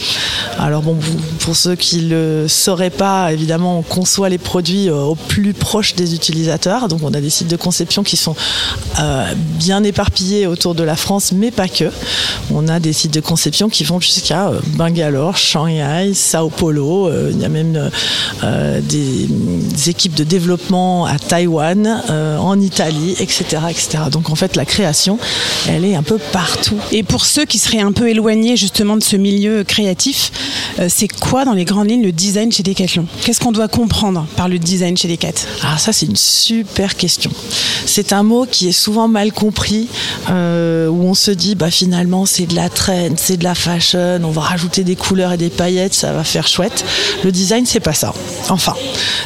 Alors 0.60 0.82
bon, 0.82 0.98
pour 1.40 1.56
ceux 1.56 1.76
qui 1.76 2.02
le 2.02 2.48
sauraient 2.48 2.90
pas, 2.90 3.32
évidemment, 3.32 3.80
on 3.80 3.82
conçoit 3.82 4.30
les 4.30 4.38
produits 4.38 4.90
au 4.90 5.16
plus 5.16 5.54
proche 5.54 5.96
des 5.96 6.14
utilisateurs. 6.14 6.88
Donc 6.88 7.02
on 7.04 7.14
a 7.14 7.22
des 7.22 7.30
sites 7.30 7.48
de 7.48 7.58
conception 7.58 8.04
qui 8.04 8.18
sont 8.18 8.36
bien 9.56 9.84
éparpillés 9.84 10.48
autour 10.48 10.76
de 10.76 10.84
la 10.84 10.96
France, 10.96 11.32
mais 11.32 11.52
pas 11.52 11.68
que. 11.68 11.92
On 12.52 12.68
a 12.68 12.80
des 12.80 12.94
sites 12.94 13.14
de 13.14 13.22
conception 13.22 13.70
qui 13.70 13.84
vont 13.84 14.00
jusqu'à 14.00 14.35
euh, 14.36 14.60
Bangalore, 14.76 15.38
Shanghai, 15.38 16.14
Sao 16.14 16.50
Paulo. 16.50 17.08
Euh, 17.08 17.32
il 17.34 17.42
y 17.42 17.46
a 17.46 17.50
même 17.50 17.90
euh, 18.44 18.82
des, 18.82 19.28
des 19.28 19.90
équipes 19.90 20.16
de 20.16 20.24
développement 20.24 21.06
à 21.06 21.18
Taïwan, 21.20 22.04
en 22.40 22.60
Italie, 22.60 23.16
etc., 23.20 23.44
etc. 23.70 24.04
Donc 24.12 24.30
en 24.30 24.36
fait, 24.36 24.56
la 24.56 24.66
création, 24.66 25.18
elle 25.68 25.86
est 25.86 25.96
un 25.96 26.04
peu 26.04 26.18
partout. 26.32 26.78
Et 26.92 27.04
pour 27.04 27.26
ceux 27.26 27.46
qui 27.46 27.58
seraient 27.58 27.80
un 27.80 27.92
peu 27.92 28.10
éloignés 28.10 28.58
justement 28.58 28.98
de 28.98 29.04
ce 29.04 29.16
milieu 29.16 29.64
créatif, 29.64 30.32
c'est 30.90 31.08
quoi 31.08 31.46
dans 31.46 31.54
les 31.54 31.66
grandes 31.66 31.90
lignes 31.90 32.04
le 32.04 32.12
design 32.12 32.52
chez 32.52 32.64
Decathlon? 32.64 33.06
Qu'est-ce 33.24 33.40
qu'on 33.40 33.52
doit 33.52 33.68
comprendre 33.68 34.26
par 34.36 34.50
le 34.50 34.60
design 34.60 34.98
chez 34.98 35.08
Decat? 35.08 35.34
Ah 35.64 35.78
ça 35.78 35.94
c'est 35.94 36.06
une 36.06 36.16
super 36.16 36.96
question. 36.96 37.32
C'est 37.86 38.14
un 38.14 38.24
mot 38.24 38.46
qui 38.50 38.70
est 38.70 38.72
souvent 38.72 39.08
mal 39.08 39.32
compris, 39.32 39.88
euh, 40.30 40.88
où 40.88 41.04
on 41.04 41.14
se 41.14 41.32
dit 41.32 41.56
bah 41.56 41.72
finalement 41.72 42.26
c'est 42.26 42.46
de 42.46 42.56
la 42.56 42.70
trend, 42.70 43.16
c'est 43.18 43.38
de 43.38 43.44
la 43.44 43.56
fashion, 43.56 44.20
on 44.26 44.32
va 44.32 44.42
rajouter 44.42 44.84
des 44.84 44.96
couleurs 44.96 45.34
et 45.34 45.38
des 45.38 45.50
paillettes, 45.50 45.94
ça 45.94 46.12
va 46.14 46.24
faire 46.24 46.48
chouette. 46.48 46.84
Le 47.24 47.32
design 47.32 47.66
c'est 47.66 47.80
pas 47.80 47.94
ça. 47.94 48.14
Enfin, 48.50 48.74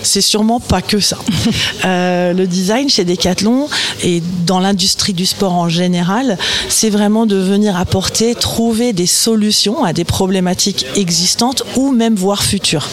c'est 0.04 0.22
sûrement 0.22 0.60
pas 0.60 0.82
que 0.82 1.00
ça. 1.00 1.18
Euh, 1.86 2.34
le 2.34 2.46
design 2.46 2.90
chez 2.90 3.06
Decathlon 3.06 3.68
et 4.04 4.22
dans 4.46 4.60
l'industrie 4.60 5.14
du 5.14 5.26
sport 5.26 5.54
en 5.54 5.70
général, 5.70 6.38
c'est 6.68 6.90
vraiment 6.90 7.26
de 7.26 7.38
venir 7.38 7.78
apporter, 7.78 8.36
trouver 8.36 8.92
des 8.92 9.08
solutions 9.08 9.84
à 9.84 9.94
des 9.94 10.04
problématiques 10.04 10.86
existantes 10.96 11.64
ou 11.76 11.92
même 11.92 12.16
voire 12.16 12.44
futures. 12.44 12.88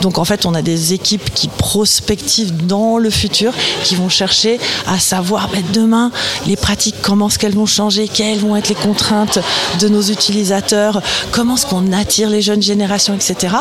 Donc 0.00 0.18
en 0.18 0.24
fait, 0.24 0.46
on 0.46 0.54
a 0.54 0.62
des 0.62 0.94
équipes 0.94 1.32
qui 1.34 1.48
prospectivent 1.48 2.66
dans 2.66 2.96
le 2.98 3.10
futur, 3.10 3.52
qui 3.84 3.94
vont 3.94 4.08
chercher 4.08 4.58
à 4.86 4.98
savoir 4.98 5.48
ben, 5.48 5.62
demain 5.72 6.10
les 6.46 6.56
pratiques, 6.56 6.96
comment 7.02 7.28
est-ce 7.28 7.38
qu'elles 7.38 7.54
vont 7.54 7.66
changer, 7.66 8.08
quelles 8.08 8.38
vont 8.38 8.56
être 8.56 8.68
les 8.68 8.74
contraintes 8.74 9.38
de 9.80 9.88
nos 9.88 10.02
utilisateurs, 10.02 11.02
comment 11.30 11.49
qu'on 11.56 11.92
attire 11.92 12.30
les 12.30 12.42
jeunes 12.42 12.62
générations, 12.62 13.14
etc. 13.14 13.56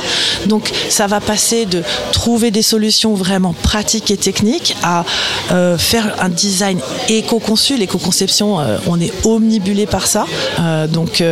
Donc 0.47 0.71
ça 0.89 1.07
va 1.07 1.19
passer 1.19 1.65
de 1.65 1.83
trouver 2.11 2.51
des 2.51 2.61
solutions 2.61 3.13
vraiment 3.13 3.53
pratiques 3.53 4.11
et 4.11 4.17
techniques, 4.17 4.75
à 4.83 5.05
euh, 5.51 5.77
faire 5.77 6.15
un 6.21 6.29
design 6.29 6.79
éco-conçu. 7.07 7.77
L'éco-conception, 7.77 8.59
euh, 8.59 8.77
on 8.87 8.99
est 8.99 9.11
omnibulé 9.25 9.85
par 9.85 10.07
ça. 10.07 10.25
Euh, 10.59 10.87
donc 10.87 11.23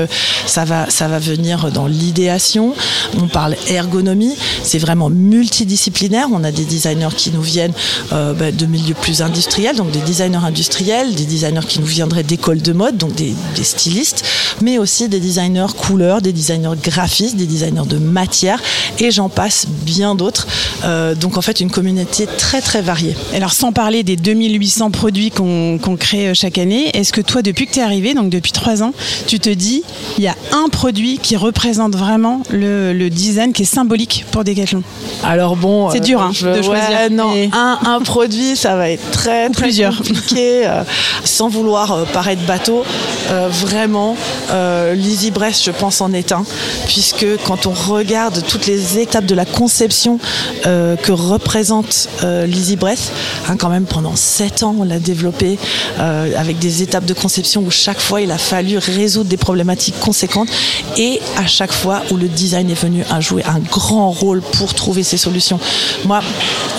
ça, 0.46 0.66
va, 0.66 0.90
ça 0.90 1.08
va 1.08 1.20
venir 1.20 1.72
dans 1.72 1.88
l'idéation. 1.88 2.74
On 3.18 3.28
parle 3.28 3.56
ergonomie. 3.70 4.36
C'est 4.64 4.80
vraiment 4.80 5.10
multidisciplinaire. 5.10 6.28
On 6.32 6.44
a 6.44 6.52
des 6.52 6.66
designers 6.66 7.16
qui 7.16 7.32
nous 7.32 7.42
viennent 7.42 7.74
bah, 8.12 8.52
de 8.52 8.66
milieux 8.66 8.96
plus 8.96 9.22
industriels, 9.22 9.76
donc 9.76 9.92
des 9.92 10.00
designers 10.00 10.46
industriels, 10.46 11.14
des 11.16 11.26
designers 11.26 11.66
qui 11.68 11.80
nous 11.80 11.86
viendraient 11.86 12.24
d'écoles 12.24 12.62
de 12.62 12.74
mode, 12.74 12.98
donc 12.98 13.16
des, 13.16 13.34
des 13.56 13.64
stylistes, 13.64 14.24
mais 14.62 14.78
aussi 14.78 15.08
des 15.10 15.20
designers 15.20 15.74
couleurs, 15.78 16.22
des 16.22 16.34
designers 16.34 16.47
graphistes, 16.82 17.36
des 17.36 17.46
designers 17.46 17.86
de 17.88 17.98
matière, 17.98 18.62
et 19.00 19.12
j'en 19.12 19.30
passe 19.30 19.66
bien 19.68 20.16
d'autres. 20.16 20.48
Euh, 20.84 21.16
donc 21.16 21.38
en 21.38 21.42
fait, 21.42 21.60
une 21.60 21.70
communauté 21.72 22.28
très 22.38 22.62
très 22.62 22.82
variée. 22.82 23.16
Alors 23.34 23.52
sans 23.54 23.72
parler 23.72 24.04
des 24.04 24.16
2800 24.16 24.92
produits 24.92 25.32
qu'on 25.32 25.80
crée 26.00 26.30
euh, 26.30 26.34
chaque 26.34 26.58
année, 26.58 26.90
est-ce 26.96 27.12
que 27.14 27.22
toi, 27.22 27.42
depuis 27.42 27.68
que 27.68 27.74
tu 27.74 27.80
es 27.80 27.84
arrivé, 27.84 28.14
donc 28.14 28.30
depuis 28.30 28.52
trois 28.52 28.84
ans, 28.84 28.94
tu 29.28 29.40
te 29.40 29.50
dis, 29.50 29.84
il 30.18 30.24
y 30.24 30.28
a 30.28 30.36
un 30.54 30.70
produit 30.70 31.18
qui 31.20 31.36
représente 31.36 31.96
vraiment 31.96 32.42
le, 32.50 32.94
le 32.94 33.10
design, 33.10 33.54
qui 33.54 33.64
est 33.64 33.66
symbolique 33.66 34.26
pour 34.32 34.44
Decathlon? 34.44 34.84
Alors 35.24 35.56
bon, 35.56 35.90
C'est 35.92 35.98
euh, 35.98 36.02
dur 36.02 36.22
hein, 36.22 36.32
je- 36.34 36.48
de 36.48 36.62
choisir. 36.62 36.90
ouais, 36.90 37.10
non, 37.10 37.32
mais- 37.34 37.50
un, 37.54 37.80
un 37.86 38.00
produit, 38.02 38.56
ça 38.56 38.76
va 38.76 38.90
être 38.90 39.12
très, 39.12 39.50
très 39.50 39.64
plusieurs. 39.64 39.98
compliqué. 39.98 40.68
euh, 40.68 40.84
sans 41.24 41.50
vouloir 41.50 41.92
euh, 41.92 42.04
paraître 42.14 42.42
bateau, 42.44 42.84
euh, 43.32 43.48
vraiment, 43.52 44.16
euh, 44.52 44.94
l'Easy 44.94 45.32
Brest, 45.32 45.64
je 45.66 45.72
pense, 45.72 46.02
en 46.02 46.14
est 46.14 46.32
un, 46.32 46.37
puisque 46.86 47.26
quand 47.46 47.66
on 47.66 47.74
regarde 47.74 48.44
toutes 48.48 48.68
les 48.68 49.00
étapes 49.00 49.26
de 49.26 49.36
la 49.36 49.46
conception 49.46 50.20
euh, 50.66 50.96
que 50.96 51.12
représente 51.12 52.10
euh, 52.24 52.46
l'Easy 52.46 52.76
Brest, 52.76 53.12
hein, 53.48 53.58
quand 53.58 53.70
même 53.70 53.86
pendant 53.86 54.16
sept 54.16 54.64
ans, 54.64 54.76
on 54.80 54.84
l'a 54.84 55.00
développé 55.00 55.58
euh, 56.00 56.32
avec 56.38 56.60
des 56.60 56.84
étapes 56.84 57.06
de 57.06 57.14
conception 57.14 57.62
où 57.62 57.72
chaque 57.72 58.00
fois 58.00 58.22
il 58.22 58.32
a 58.32 58.38
fallu 58.38 58.78
résoudre 58.78 59.30
des 59.30 59.38
problématiques 59.38 60.00
conséquentes 60.00 60.50
et 60.98 61.20
à 61.38 61.48
chaque 61.48 61.72
fois 61.72 62.04
où 62.12 62.18
le 62.18 62.28
design 62.28 62.70
est 62.70 62.82
venu 62.82 63.04
à 63.10 63.20
jouer 63.22 63.44
un 63.46 63.60
grand 63.60 64.12
rôle 64.12 64.42
pour 64.42 64.74
trouver 64.74 65.04
ces 65.04 65.18
solutions. 65.18 65.60
Moi, 66.06 66.22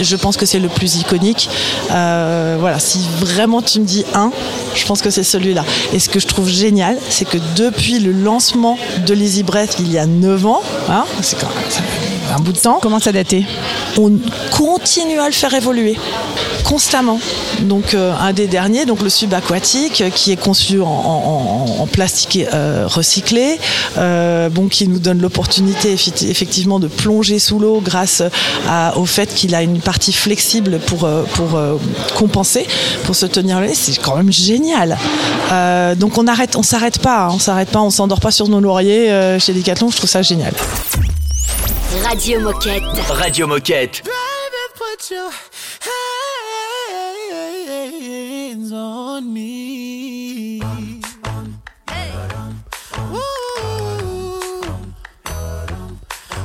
je 0.01 0.17
pense 0.17 0.37
que 0.37 0.47
c'est 0.47 0.59
le 0.59 0.69
plus 0.69 0.97
iconique. 0.97 1.49
Euh, 1.91 2.57
voilà, 2.59 2.79
si 2.79 3.01
vraiment 3.21 3.63
tu 3.63 3.81
me 3.81 3.85
dis 3.85 4.05
un, 4.15 4.31
je 4.75 4.85
pense 4.87 5.03
que 5.03 5.11
c'est 5.11 5.23
celui-là. 5.23 5.65
Et 5.93 5.99
ce 5.99 6.09
que 6.09 6.21
je 6.21 6.27
trouve 6.27 6.49
génial, 6.49 6.97
c'est 7.09 7.27
que 7.27 7.39
depuis 7.57 7.99
le 7.99 8.13
lancement 8.13 8.79
de 9.07 9.15
l'Easy 9.15 9.43
Breath 9.49 9.77
il 9.79 9.91
y 9.91 9.97
a 9.97 10.05
9 10.05 10.45
ans, 10.45 10.61
hein, 10.91 11.07
c'est 11.23 11.41
quand 11.41 11.49
même 11.49 12.18
un 12.35 12.39
bout 12.41 12.53
de 12.53 12.59
temps, 12.59 12.79
Comment 12.83 12.99
ça 13.01 13.13
dater 13.13 13.45
on 14.01 14.13
continue 14.57 15.19
à 15.19 15.27
le 15.27 15.33
faire 15.33 15.53
évoluer 15.55 15.97
constamment. 16.65 17.19
Donc 17.63 17.95
euh, 17.95 18.13
un 18.21 18.33
des 18.33 18.47
derniers, 18.47 18.85
donc 18.85 19.01
le 19.01 19.09
subaquatique, 19.09 20.03
euh, 20.03 20.11
qui 20.11 20.31
est 20.33 20.37
conçu 20.37 20.81
en, 20.83 20.87
en- 20.87 21.67
en- 21.79 21.83
en 21.83 21.87
plastique 21.87 22.39
euh, 22.53 22.85
recyclé, 22.87 23.59
euh, 23.97 24.51
bon, 24.51 24.69
qui 24.69 24.87
nous 24.87 24.99
donne 24.99 25.21
l'opportunité 25.21 25.93
effectivement 25.93 26.79
de 26.79 26.87
plonger 26.89 27.39
sous 27.39 27.59
l'eau 27.59 27.81
grâce 27.83 28.23
à- 28.69 28.97
au 28.99 29.07
fait 29.07 29.35
qu'il 29.35 29.55
a 29.55 29.63
une 29.63 29.81
partie 29.81 30.13
flexible 30.13 30.79
pour, 30.87 31.09
pour 31.35 31.59
compenser, 32.15 32.67
pour 33.05 33.17
se 33.17 33.27
tenir 33.27 33.61
le 33.61 33.69
nez. 33.69 33.75
C'est 33.75 33.97
quand 34.01 34.17
même 34.17 34.31
génial. 34.33 34.97
Donc 35.97 36.19
on 36.19 36.27
arrête, 36.27 36.55
on 36.57 36.63
s'arrête 36.63 36.99
pas, 36.99 37.25
hein, 37.27 37.31
on 37.33 37.39
s'arrête 37.39 37.71
pas, 37.71 37.81
on 37.81 37.91
s'endort 37.91 38.21
pas 38.21 38.31
sur 38.31 38.49
nos 38.49 38.61
lauriers 38.61 39.37
chez 39.41 39.55
Decathlon. 39.55 39.91
Je 39.91 39.97
trouve 39.97 40.11
ça 40.11 40.23
génial. 40.23 40.53
Radio 42.05 42.41
Moquette. 42.41 42.83
Radio 43.21 43.47
Moquette. 43.47 44.03
Baby, 44.03 44.13
put 44.75 45.11
your 45.11 45.31
hands 48.61 48.73
on 48.73 49.33
me. 49.33 50.61
Ooh. 53.01 53.23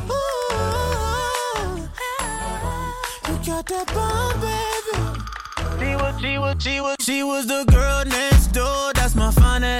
Ooh. 0.09 0.29
You 3.27 3.35
got 3.45 3.65
that 3.67 3.87
bomb, 3.93 4.39
baby. 4.41 4.97
She 5.79 5.95
was, 5.95 6.13
she 6.21 6.37
was, 6.37 6.55
she 6.63 6.79
was, 6.81 6.95
she 7.01 7.23
was 7.23 7.45
the 7.47 7.65
girl 7.71 8.05
next 8.05 8.47
door. 8.47 8.92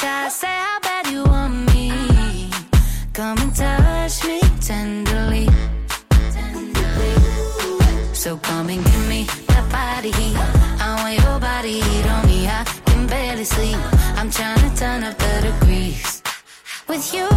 shy, 0.00 0.28
say 0.28 0.56
how 0.64 0.80
bad 0.80 1.06
you 1.12 1.22
want 1.24 1.54
me. 1.74 1.90
Come 3.12 3.38
and 3.44 3.54
touch 3.54 4.24
me 4.28 4.40
tenderly. 4.60 5.46
So 8.12 8.36
come 8.38 8.68
and 8.74 8.82
give 8.84 9.08
me 9.08 9.20
that 9.50 9.66
body 9.76 10.10
heat. 10.18 10.36
I 10.84 10.88
want 11.00 11.14
your 11.22 11.38
body 11.48 11.80
heat 11.80 12.06
on 12.14 12.26
me. 12.26 12.48
I 12.48 12.64
can 12.86 13.06
barely 13.06 13.44
sleep. 13.44 13.80
I'm 14.18 14.30
trying 14.30 14.62
to 14.66 14.70
turn 14.80 15.04
up 15.04 15.16
the 15.18 15.34
degrees. 15.48 16.22
With 16.88 17.04
you 17.14 17.28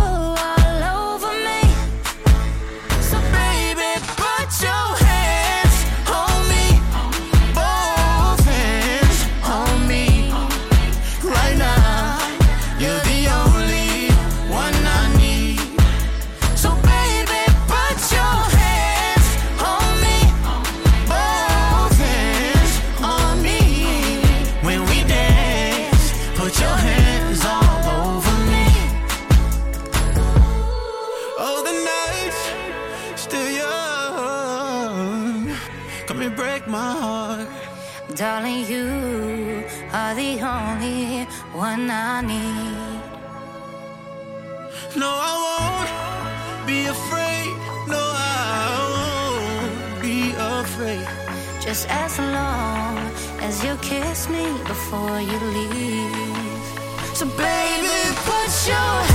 me 54.30 54.58
before 54.64 55.20
you 55.20 55.38
leave. 55.40 56.66
So, 57.14 57.26
baby, 57.26 58.16
put 58.26 58.68
your 58.68 59.13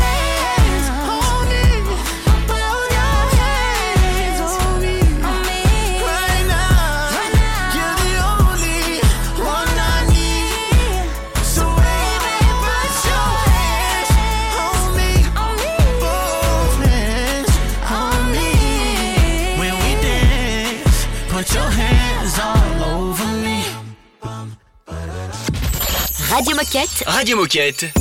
Radio 26.38 26.55
Moquette. 26.55 27.05
Radio 27.05 27.37
Moquette. 27.37 27.92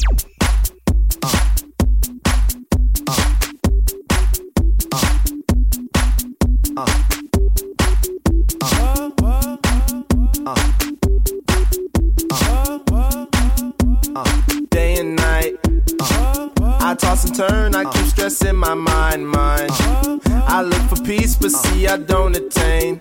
Day 14.69 14.99
and 14.99 15.15
night. 15.15 15.55
I 16.59 16.93
toss 16.93 17.25
and 17.25 17.35
turn, 17.35 17.73
I 17.73 17.85
keep 17.91 18.05
stressing 18.05 18.55
my 18.55 18.75
mind, 18.75 19.27
mind. 19.27 19.71
I 20.47 20.61
look 20.61 20.81
for 20.83 21.03
peace, 21.03 21.35
but 21.35 21.49
see, 21.49 21.87
I 21.87 21.97
don't 21.97 22.35
attain. 22.35 22.99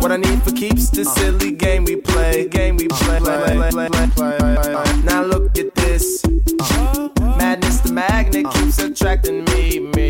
What 0.00 0.12
I 0.12 0.16
need 0.16 0.42
for 0.42 0.52
keeps 0.52 0.88
this 0.90 1.06
uh. 1.06 1.14
silly 1.14 1.52
game 1.52 1.84
we 1.84 1.96
play. 1.96 2.46
Uh. 2.46 2.48
Game 2.48 2.76
we 2.76 2.88
play. 2.88 3.18
Uh. 3.18 5.00
Now 5.04 5.22
look 5.22 5.58
at 5.58 5.74
this. 5.74 6.24
Madness, 7.38 7.80
the 7.80 7.92
magnet 7.92 8.50
keeps 8.50 8.78
attracting 8.78 9.44
me, 9.44 9.78
me. 9.78 10.09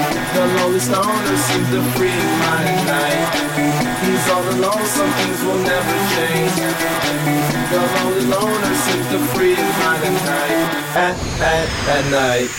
The 0.41 0.47
lonely 0.47 0.79
stoner 0.79 1.37
seems 1.37 1.69
to 1.69 1.83
free 1.93 2.09
at 2.09 2.85
night. 2.89 3.29
He's 4.01 4.25
all 4.27 4.41
alone, 4.41 4.85
some 4.87 5.11
things 5.11 5.39
will 5.43 5.61
never 5.61 5.95
change. 6.15 6.55
The 7.69 7.77
lonely 7.77 8.25
loner 8.25 8.73
seems 8.73 9.07
to 9.09 9.19
free 9.35 9.53
at 9.53 10.01
night. 10.25 10.65
At, 10.97 11.15
at, 11.41 11.69
at 11.89 12.05
night. 12.09 12.49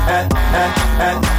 and, 0.07 0.33
and, 0.33 1.21
and. 1.25 1.30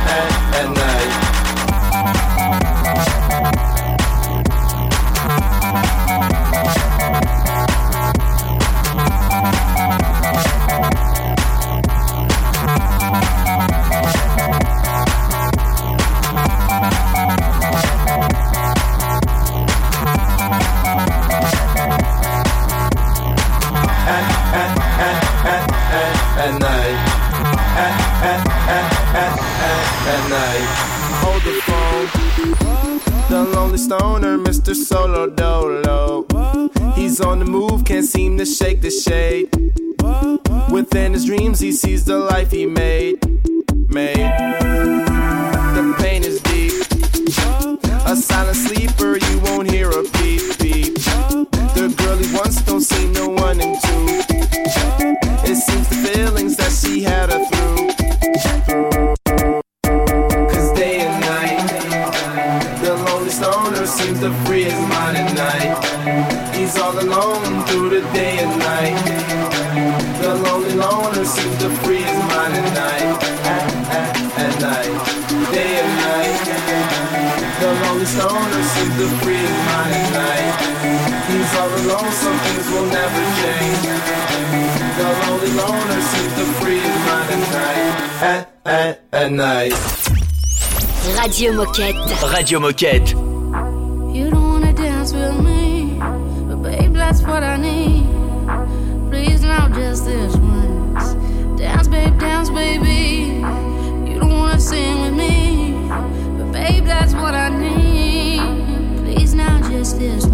Stoner, 33.83 34.39
Mr. 34.39 34.77
Solo 34.77 35.29
Dolo. 35.29 36.25
He's 36.95 37.21
on 37.21 37.41
the 37.41 37.45
move, 37.45 37.85
can't 37.85 38.07
seem 38.07 38.39
to 38.39 38.47
shake 38.47 38.81
the 38.81 38.91
shade. 38.91 39.49
Within 40.71 41.15
his 41.15 41.25
dreams, 41.25 41.59
he 41.59 41.73
sees 41.73 42.05
the 42.05 42.17
life 42.19 42.53
he 42.53 42.65
made. 42.65 43.19
Made. 43.91 44.31
The 45.75 45.95
pain 45.99 46.23
is 46.23 46.41
deep. 46.43 46.73
A 48.07 48.15
silent 48.15 48.57
sleeper, 48.57 49.17
you 49.17 49.41
won't 49.41 49.69
hear 49.69 49.91
a 49.91 50.03
beep 50.15 50.59
beep. 50.59 50.95
The 51.75 51.93
girl 51.99 52.17
he 52.19 52.33
wants 52.37 52.63
don't 52.63 52.83
seem 52.83 53.13
to 53.15 53.29
want 53.29 53.61
him 53.61 53.75
to. 53.81 55.12
Stoner 79.03 79.09
seems 79.09 79.23
free 79.23 79.35
mind 79.35 79.95
at 79.95 80.09
night. 80.13 80.55
He's 81.29 81.55
all 81.59 81.69
alone, 81.69 82.13
some 82.13 82.39
things 82.39 82.67
will 82.71 82.87
never 82.87 83.23
change. 83.41 83.83
The 84.97 85.07
lonely 85.23 85.53
loner 85.59 86.01
seems 86.11 86.33
to 86.35 86.45
free 86.61 86.81
mind 87.07 87.31
at 87.31 87.43
night. 87.53 87.93
At, 88.23 88.43
at, 88.65 89.01
at 89.13 89.33
night. 89.33 89.73
Radio 91.19 91.53
Moquette. 91.53 92.33
Radio 92.33 92.59
Moquette. 92.61 93.11
You 94.15 94.31
don't 94.31 94.49
wanna 94.49 94.73
dance 94.73 95.13
with 95.13 95.41
me, 95.41 95.99
but 95.99 96.63
babe, 96.63 96.93
that's 96.93 97.23
what 97.23 97.43
I 97.43 97.57
need. 97.57 97.72
is 109.83 109.99
this? 109.99 110.32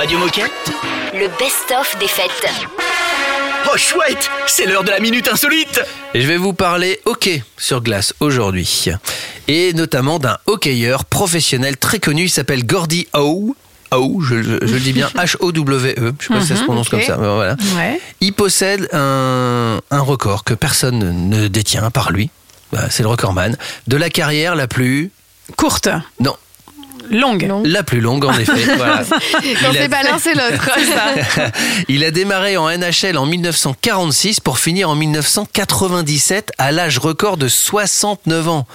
Radio 0.00 0.18
Moquette 0.18 0.50
Le 1.12 1.28
best-of 1.38 1.94
des 1.98 2.08
fêtes. 2.08 2.30
Oh 3.70 3.76
chouette 3.76 4.30
C'est 4.46 4.64
l'heure 4.64 4.82
de 4.84 4.88
la 4.90 4.98
minute 5.00 5.28
insolite 5.28 5.82
Et 6.14 6.22
je 6.22 6.26
vais 6.26 6.38
vous 6.38 6.54
parler 6.54 7.00
hockey 7.04 7.44
sur 7.58 7.82
glace 7.82 8.14
aujourd'hui. 8.20 8.86
Et 9.48 9.74
notamment 9.74 10.18
d'un 10.18 10.38
hockeyeur 10.46 11.04
professionnel 11.04 11.76
très 11.76 11.98
connu, 11.98 12.22
il 12.24 12.30
s'appelle 12.30 12.64
Gordy 12.64 13.08
Howe. 13.12 13.54
Howe, 13.90 14.22
je, 14.22 14.42
je- 14.42 14.58
je 14.66 14.72
le 14.74 14.80
dis 14.80 14.92
bien 14.94 15.08
H-O-W-E, 15.16 16.12
je 16.18 16.26
sais 16.26 16.32
pas 16.34 16.40
si 16.40 16.46
ça 16.48 16.54
se 16.54 16.60
Mhm, 16.60 16.66
prononce 16.66 16.88
comme 16.88 17.02
ça, 17.02 17.16
mais 17.18 17.26
voilà. 17.28 17.56
Ouais. 17.76 18.00
Il 18.22 18.32
possède 18.32 18.88
un, 18.94 19.80
un 19.90 20.00
record 20.00 20.44
que 20.44 20.54
personne 20.54 21.28
ne 21.28 21.48
détient 21.48 21.84
à 21.84 21.90
part 21.90 22.10
lui. 22.10 22.30
Bah, 22.72 22.88
C'est 22.88 23.02
le 23.02 23.08
recordman 23.10 23.56
de 23.88 23.96
la 23.98 24.08
carrière 24.08 24.54
la 24.54 24.66
plus 24.66 25.10
Courte. 25.56 25.88
non 26.20 26.36
Longue. 27.10 27.50
la 27.64 27.82
plus 27.82 28.00
longue 28.00 28.24
en 28.24 28.32
effet. 28.38 28.52
Voilà. 28.76 29.02
Quand 29.08 29.18
Il 29.42 29.56
a- 29.76 29.82
c'est 29.82 29.88
pas 29.88 30.02
l'un, 30.04 30.18
c'est 30.18 30.34
l'autre. 30.34 30.70
Il 31.88 32.04
a 32.04 32.10
démarré 32.10 32.56
en 32.56 32.68
NHL 32.70 33.16
en 33.18 33.26
1946 33.26 34.40
pour 34.40 34.58
finir 34.58 34.88
en 34.90 34.94
1997 34.94 36.52
à 36.58 36.72
l'âge 36.72 36.98
record 36.98 37.36
de 37.36 37.48
69 37.48 38.48
ans. 38.48 38.66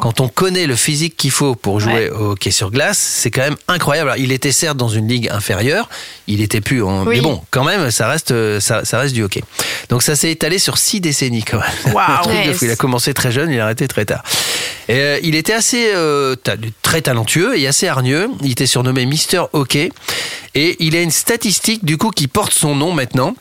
Quand 0.00 0.20
on 0.20 0.28
connaît 0.28 0.66
le 0.66 0.76
physique 0.76 1.16
qu'il 1.16 1.30
faut 1.30 1.54
pour 1.54 1.80
jouer 1.80 2.10
au 2.10 2.32
hockey 2.32 2.50
sur 2.50 2.70
glace, 2.70 2.98
c'est 2.98 3.30
quand 3.30 3.42
même 3.42 3.56
incroyable. 3.68 4.10
Alors, 4.10 4.22
il 4.22 4.32
était 4.32 4.52
certes 4.52 4.76
dans 4.76 4.88
une 4.88 5.08
ligue 5.08 5.28
inférieure, 5.30 5.88
il 6.26 6.40
était 6.42 6.60
plus 6.60 6.82
en... 6.82 7.04
Oui. 7.06 7.16
Mais 7.16 7.20
bon, 7.22 7.42
quand 7.50 7.64
même, 7.64 7.90
ça 7.90 8.08
reste, 8.08 8.60
ça, 8.60 8.84
ça 8.84 8.98
reste 8.98 9.14
du 9.14 9.22
hockey. 9.22 9.42
Donc 9.88 10.02
ça 10.02 10.16
s'est 10.16 10.30
étalé 10.30 10.58
sur 10.58 10.78
six 10.78 11.00
décennies 11.00 11.44
quand 11.44 11.58
même. 11.60 11.94
Yes. 12.46 12.62
Il 12.62 12.70
a 12.70 12.76
commencé 12.76 13.14
très 13.14 13.30
jeune, 13.32 13.50
il 13.50 13.60
a 13.60 13.64
arrêté 13.64 13.86
très 13.88 14.04
tard. 14.04 14.22
Et, 14.88 14.94
euh, 14.96 15.18
il 15.22 15.34
était 15.34 15.52
assez 15.52 15.92
euh, 15.94 16.34
très 16.82 17.02
talentueux 17.02 17.58
et 17.58 17.66
assez 17.68 17.86
hargneux. 17.88 18.28
Il 18.42 18.50
était 18.52 18.66
surnommé 18.66 19.06
Mister 19.06 19.42
Hockey. 19.52 19.90
Et 20.54 20.76
il 20.80 20.96
a 20.96 21.02
une 21.02 21.10
statistique 21.10 21.84
du 21.84 21.96
coup 21.96 22.10
qui 22.10 22.26
porte 22.28 22.52
son 22.52 22.74
nom 22.74 22.92
maintenant 22.92 23.34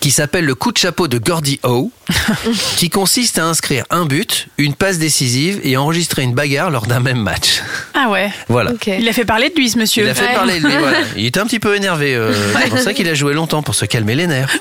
qui 0.00 0.10
s'appelle 0.10 0.46
le 0.46 0.54
coup 0.54 0.72
de 0.72 0.78
chapeau 0.78 1.06
de 1.06 1.18
Gordy 1.18 1.60
Howe, 1.64 1.90
qui 2.78 2.88
consiste 2.88 3.36
à 3.38 3.44
inscrire 3.44 3.84
un 3.90 4.06
but, 4.06 4.48
une 4.56 4.74
passe 4.74 4.96
décisive 4.98 5.60
et 5.64 5.76
enregistrer 5.76 6.22
une 6.22 6.32
bagarre 6.32 6.70
lors 6.70 6.86
d'un 6.86 7.00
même 7.00 7.18
match. 7.20 7.60
Ah 7.92 8.08
ouais. 8.08 8.30
Voilà. 8.48 8.72
Il 8.86 9.06
a 9.06 9.12
fait 9.12 9.26
parler 9.26 9.50
de 9.50 9.54
lui, 9.54 9.68
ce 9.68 9.78
monsieur. 9.78 10.04
Il 10.04 10.08
a 10.08 10.14
fait 10.14 10.24
Ouais. 10.28 10.34
parler 10.34 10.60
de 10.60 10.66
lui, 10.66 10.76
voilà. 10.78 10.96
Il 11.14 11.26
était 11.26 11.40
un 11.40 11.44
petit 11.46 11.60
peu 11.60 11.76
énervé. 11.76 12.14
euh, 12.14 12.32
c'est 12.62 12.70
pour 12.70 12.78
ça 12.78 12.94
qu'il 12.94 13.06
a 13.06 13.12
joué 13.14 13.34
longtemps, 13.34 13.62
pour 13.62 13.74
se 13.74 13.84
calmer 13.84 14.14
les 14.14 14.26
nerfs. 14.26 14.56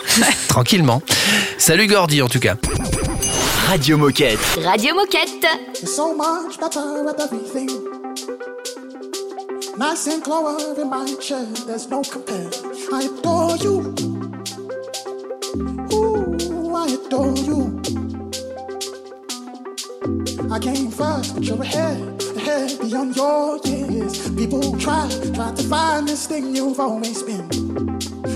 Tranquillement. 0.49 1.01
Salut 1.57 1.87
Gordy, 1.87 2.21
en 2.21 2.27
tout 2.27 2.41
cas. 2.41 2.55
Radio 3.67 3.97
Moquette. 3.97 4.37
Radio 4.65 4.93
Moquette. 4.95 5.47
So 5.85 6.13
much. 6.13 6.57
Nice 9.77 10.07
and 10.07 10.27
in 10.77 10.89
my 10.89 11.15
chair, 11.15 11.45
there's 11.65 11.88
no 11.89 12.01
compare. 12.03 12.49
I 12.93 13.03
adore 13.03 13.55
you. 13.57 13.95
Ooh, 15.93 16.75
I 16.75 16.88
adore 16.88 17.38
you. 17.38 17.81
I 20.51 20.60
came 20.60 20.91
first, 20.91 21.36
but 21.36 21.43
you're 21.43 21.62
ahead, 21.62 22.21
ahead 22.36 22.79
beyond 22.81 23.15
your 23.15 23.60
years. 23.65 24.29
People 24.31 24.77
try, 24.77 25.10
try 25.34 25.53
to 25.53 25.63
find 25.63 26.07
this 26.07 26.27
thing 26.27 26.53
you've 26.55 26.79
always 26.79 27.23
been. 27.23 27.47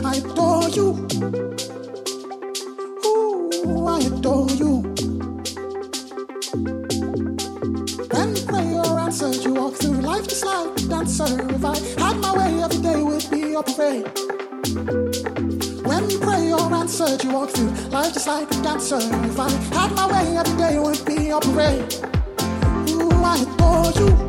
I 0.05 0.15
adore 0.15 0.69
you. 0.69 1.07
Ooh, 3.05 3.87
I 3.87 3.99
adore 3.99 4.49
you. 4.49 4.54
Walk 17.45 17.55
through 17.55 17.89
life 17.89 18.13
just 18.13 18.27
like 18.27 18.49
a 18.51 18.61
dancer. 18.61 18.97
If 18.97 19.39
I 19.39 19.49
had 19.49 19.91
my 19.93 20.07
way, 20.07 20.37
every 20.37 20.57
day 20.57 20.79
would 20.79 21.05
be 21.05 21.29
a 21.29 21.39
parade. 21.39 21.93
Ooh, 22.89 23.09
I 23.23 23.41
adore 23.41 23.91
you. 24.01 24.24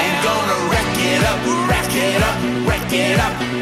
And 0.04 0.24
gonna 0.24 0.58
rack 0.70 0.98
it 0.98 1.22
up, 1.24 1.40
rack 1.70 1.94
it 1.94 2.22
up, 2.22 2.68
rack 2.68 2.92
it 2.92 3.18
up. 3.18 3.61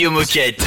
Radio 0.00 0.12
Moquette. 0.12 0.62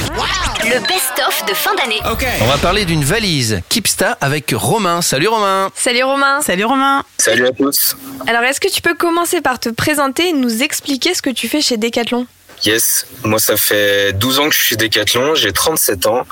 Le 0.63 0.79
best-of 0.87 1.45
de 1.47 1.55
fin 1.55 1.73
d'année. 1.73 1.99
On 2.41 2.45
va 2.45 2.59
parler 2.59 2.85
d'une 2.85 3.03
valise 3.03 3.61
Kipsta 3.67 4.15
avec 4.21 4.53
Romain. 4.55 5.01
Salut 5.01 5.27
Romain. 5.27 5.71
Salut 5.73 6.03
Romain. 6.03 6.41
Salut 6.41 6.65
Romain. 6.65 7.03
Salut 7.17 7.47
à 7.47 7.51
tous. 7.51 7.97
Alors, 8.27 8.43
est-ce 8.43 8.59
que 8.59 8.71
tu 8.71 8.83
peux 8.83 8.93
commencer 8.93 9.41
par 9.41 9.59
te 9.59 9.69
présenter 9.69 10.29
et 10.29 10.33
nous 10.33 10.61
expliquer 10.61 11.15
ce 11.15 11.23
que 11.23 11.31
tu 11.31 11.47
fais 11.47 11.61
chez 11.61 11.77
Decathlon? 11.77 12.27
Yes, 12.63 13.07
moi 13.23 13.39
ça 13.39 13.57
fait 13.57 14.13
12 14.13 14.39
ans 14.39 14.49
que 14.49 14.55
je 14.55 14.61
suis 14.61 14.77
Decathlon, 14.77 15.33
j'ai 15.33 15.51
37 15.51 16.05
ans 16.05 16.27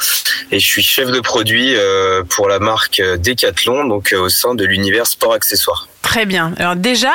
et 0.52 0.60
je 0.60 0.66
suis 0.66 0.84
chef 0.84 1.10
de 1.10 1.20
produit 1.20 1.76
euh, 1.76 2.24
pour 2.24 2.48
la 2.48 2.60
marque 2.60 3.02
Decathlon, 3.02 3.86
donc 3.86 4.14
euh, 4.14 4.20
au 4.20 4.30
sein 4.30 4.54
de 4.54 4.64
l'univers 4.64 5.08
sport 5.08 5.34
accessoires. 5.34 5.88
Très 6.04 6.26
bien. 6.26 6.54
Alors 6.58 6.76
déjà, 6.76 7.12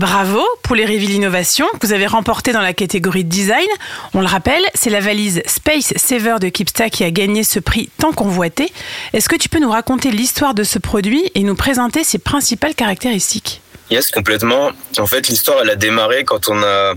bravo 0.00 0.42
pour 0.62 0.74
les 0.74 0.86
Reveal 0.86 1.10
Innovation 1.10 1.66
que 1.78 1.86
vous 1.86 1.92
avez 1.92 2.06
remporté 2.06 2.52
dans 2.52 2.62
la 2.62 2.72
catégorie 2.72 3.22
design. 3.22 3.68
On 4.14 4.22
le 4.22 4.26
rappelle, 4.26 4.62
c'est 4.72 4.88
la 4.88 5.00
valise 5.00 5.42
Space 5.44 5.92
Saver 5.96 6.36
de 6.40 6.48
Kipsta 6.48 6.88
qui 6.88 7.04
a 7.04 7.10
gagné 7.10 7.44
ce 7.44 7.60
prix 7.60 7.90
tant 7.98 8.12
convoité. 8.12 8.72
Est-ce 9.12 9.28
que 9.28 9.36
tu 9.36 9.50
peux 9.50 9.58
nous 9.58 9.70
raconter 9.70 10.10
l'histoire 10.10 10.54
de 10.54 10.64
ce 10.64 10.78
produit 10.78 11.30
et 11.34 11.42
nous 11.42 11.54
présenter 11.54 12.02
ses 12.02 12.16
principales 12.16 12.74
caractéristiques? 12.74 13.60
Yes, 13.90 14.10
complètement. 14.10 14.70
En 14.98 15.06
fait, 15.06 15.28
l'histoire, 15.28 15.58
elle 15.62 15.70
a 15.70 15.76
démarré 15.76 16.24
quand 16.24 16.48
on 16.48 16.62
a 16.62 16.94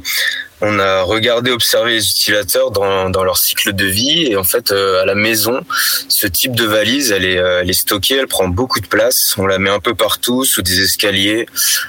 on 0.61 0.79
a 0.79 1.01
regardé, 1.01 1.51
observé 1.51 1.93
les 1.93 2.09
utilisateurs 2.09 2.71
dans, 2.71 3.09
dans 3.09 3.23
leur 3.23 3.37
cycle 3.37 3.73
de 3.73 3.85
vie 3.85 4.27
et 4.27 4.37
en 4.37 4.43
fait 4.43 4.71
euh, 4.71 5.01
à 5.01 5.05
la 5.05 5.15
maison, 5.15 5.61
ce 6.07 6.27
type 6.27 6.55
de 6.55 6.65
valise, 6.65 7.11
elle 7.11 7.25
est, 7.25 7.37
euh, 7.37 7.61
elle 7.61 7.69
est 7.69 7.73
stockée, 7.73 8.15
elle 8.15 8.27
prend 8.27 8.47
beaucoup 8.47 8.79
de 8.79 8.87
place. 8.87 9.35
On 9.37 9.45
la 9.45 9.59
met 9.59 9.69
un 9.69 9.79
peu 9.79 9.93
partout, 9.93 10.45
sous 10.45 10.61
des 10.61 10.81
escaliers, 10.81 11.47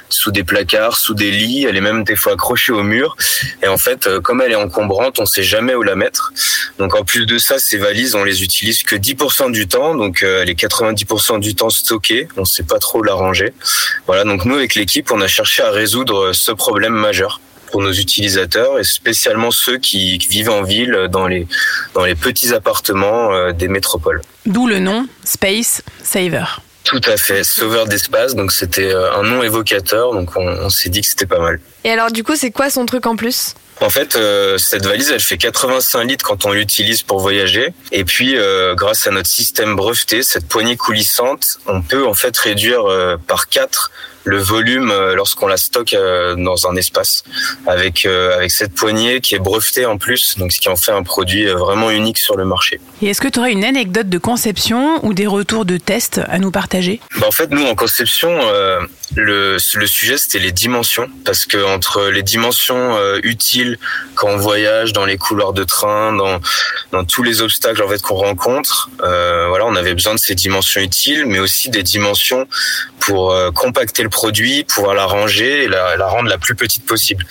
sous 0.09 0.31
des 0.31 0.43
placards, 0.43 0.97
sous 0.97 1.13
des 1.13 1.31
lits. 1.31 1.65
Elle 1.65 1.77
est 1.77 1.81
même 1.81 2.03
des 2.03 2.15
fois 2.15 2.33
accrochée 2.33 2.73
au 2.73 2.83
mur. 2.83 3.15
Et 3.63 3.67
en 3.67 3.77
fait, 3.77 4.07
euh, 4.07 4.19
comme 4.19 4.41
elle 4.41 4.51
est 4.51 4.55
encombrante, 4.55 5.19
on 5.19 5.25
sait 5.25 5.43
jamais 5.43 5.75
où 5.75 5.83
la 5.83 5.95
mettre. 5.95 6.33
Donc 6.79 6.95
en 6.95 7.03
plus 7.03 7.25
de 7.25 7.37
ça, 7.37 7.59
ces 7.59 7.77
valises, 7.77 8.15
on 8.15 8.23
les 8.23 8.43
utilise 8.43 8.83
que 8.83 8.95
10% 8.95 9.51
du 9.51 9.67
temps, 9.67 9.95
donc 9.95 10.23
euh, 10.23 10.41
elle 10.41 10.49
est 10.49 10.59
90% 10.59 11.39
du 11.39 11.55
temps 11.55 11.69
stockée. 11.69 12.27
On 12.37 12.45
sait 12.45 12.63
pas 12.63 12.79
trop 12.79 13.01
la 13.03 13.13
ranger. 13.13 13.53
Voilà. 14.07 14.23
Donc 14.23 14.45
nous, 14.45 14.55
avec 14.55 14.75
l'équipe, 14.75 15.11
on 15.11 15.21
a 15.21 15.27
cherché 15.27 15.63
à 15.63 15.71
résoudre 15.71 16.33
ce 16.33 16.51
problème 16.51 16.93
majeur 16.93 17.39
pour 17.71 17.81
nos 17.81 17.91
utilisateurs 17.91 18.79
et 18.79 18.83
spécialement 18.83 19.51
ceux 19.51 19.77
qui 19.77 20.17
vivent 20.17 20.49
en 20.49 20.63
ville 20.63 21.07
dans 21.11 21.27
les 21.27 21.47
dans 21.93 22.05
les 22.05 22.15
petits 22.15 22.53
appartements 22.53 23.33
euh, 23.33 23.51
des 23.51 23.67
métropoles. 23.67 24.21
D'où 24.45 24.67
le 24.67 24.79
nom 24.79 25.07
Space 25.23 25.81
Saver. 26.03 26.45
Tout 26.83 27.01
à 27.05 27.17
fait, 27.17 27.43
sauveur 27.43 27.87
d'espace. 27.87 28.35
Donc 28.35 28.51
c'était 28.51 28.93
euh, 28.93 29.13
un 29.13 29.23
nom 29.23 29.43
évocateur. 29.43 30.13
Donc 30.13 30.35
on, 30.35 30.47
on 30.47 30.69
s'est 30.69 30.89
dit 30.89 31.01
que 31.01 31.07
c'était 31.07 31.25
pas 31.25 31.39
mal. 31.39 31.59
Et 31.83 31.91
alors, 31.91 32.11
du 32.11 32.23
coup, 32.23 32.35
c'est 32.35 32.51
quoi 32.51 32.69
son 32.69 32.85
truc 32.85 33.05
en 33.05 33.15
plus? 33.15 33.55
En 33.81 33.89
fait, 33.89 34.15
euh, 34.15 34.57
cette 34.57 34.85
valise, 34.85 35.11
elle 35.11 35.19
fait 35.19 35.37
85 35.37 36.03
litres 36.03 36.25
quand 36.25 36.45
on 36.45 36.53
l'utilise 36.53 37.03
pour 37.03 37.19
voyager. 37.19 37.73
Et 37.91 38.05
puis, 38.05 38.37
euh, 38.37 38.73
grâce 38.73 39.05
à 39.05 39.11
notre 39.11 39.29
système 39.29 39.75
breveté, 39.75 40.23
cette 40.23 40.47
poignée 40.47 40.77
coulissante, 40.77 41.59
on 41.67 41.81
peut 41.81 42.07
en 42.07 42.13
fait 42.13 42.35
réduire 42.37 42.89
euh, 42.89 43.17
par 43.17 43.49
4 43.49 43.91
le 44.25 44.39
volume 44.39 44.91
euh, 44.91 45.15
lorsqu'on 45.15 45.47
la 45.47 45.57
stocke 45.57 45.93
euh, 45.93 46.35
dans 46.35 46.67
un 46.67 46.75
espace 46.75 47.23
avec 47.67 48.05
euh, 48.05 48.35
avec 48.35 48.51
cette 48.51 48.73
poignée 48.73 49.21
qui 49.21 49.35
est 49.35 49.39
brevetée 49.39 49.85
en 49.85 49.97
plus, 49.97 50.37
donc 50.37 50.51
ce 50.51 50.59
qui 50.59 50.67
en 50.67 50.75
fait 50.75 50.91
un 50.91 51.03
produit 51.03 51.45
vraiment 51.45 51.91
unique 51.91 52.17
sur 52.17 52.35
le 52.35 52.43
marché. 52.45 52.81
Et 53.01 53.07
est-ce 53.07 53.21
que 53.21 53.27
tu 53.27 53.39
aurais 53.39 53.51
une 53.51 53.63
anecdote 53.63 54.09
de 54.09 54.17
conception 54.17 54.99
ou 55.05 55.13
des 55.13 55.27
retours 55.27 55.65
de 55.65 55.77
tests 55.77 56.21
à 56.27 56.39
nous 56.39 56.51
partager? 56.51 56.99
Bah, 57.19 57.27
en 57.27 57.31
fait, 57.31 57.51
nous 57.51 57.63
en 57.65 57.75
conception, 57.75 58.29
euh, 58.29 58.79
le, 59.15 59.57
le 59.75 59.87
sujet 59.87 60.17
c'était 60.17 60.39
les 60.39 60.51
dimensions, 60.51 61.07
parce 61.23 61.45
que 61.45 61.63
entre 61.75 62.09
les 62.09 62.23
dimensions 62.23 62.95
euh, 62.95 63.19
utiles 63.23 63.77
quand 64.15 64.29
on 64.29 64.37
voyage 64.37 64.93
dans 64.93 65.05
les 65.05 65.17
couloirs 65.17 65.53
de 65.53 65.63
train, 65.63 66.13
dans 66.13 66.39
dans 66.91 67.03
tous 67.03 67.21
les 67.21 67.41
obstacles 67.41 67.83
en 67.83 67.87
fait 67.87 68.01
qu'on 68.01 68.15
rencontre, 68.15 68.89
euh, 69.03 69.47
voilà, 69.49 69.65
on 69.65 69.75
avait 69.75 69.93
besoin 69.93 70.15
de 70.15 70.19
ces 70.19 70.35
dimensions 70.35 70.81
utiles, 70.81 71.25
mais 71.25 71.39
aussi 71.39 71.69
des 71.69 71.83
dimensions 71.83 72.47
pour 73.05 73.31
euh, 73.31 73.51
compacter 73.51 74.01
le 74.01 74.09
produit, 74.09 74.63
pouvoir 74.63 74.95
la 74.95 75.05
ranger 75.05 75.63
et 75.63 75.67
la, 75.67 75.95
la 75.95 76.07
rendre 76.07 76.27
la 76.27 76.39
plus 76.39 76.55
petite 76.55 76.85
possible. 76.87 77.23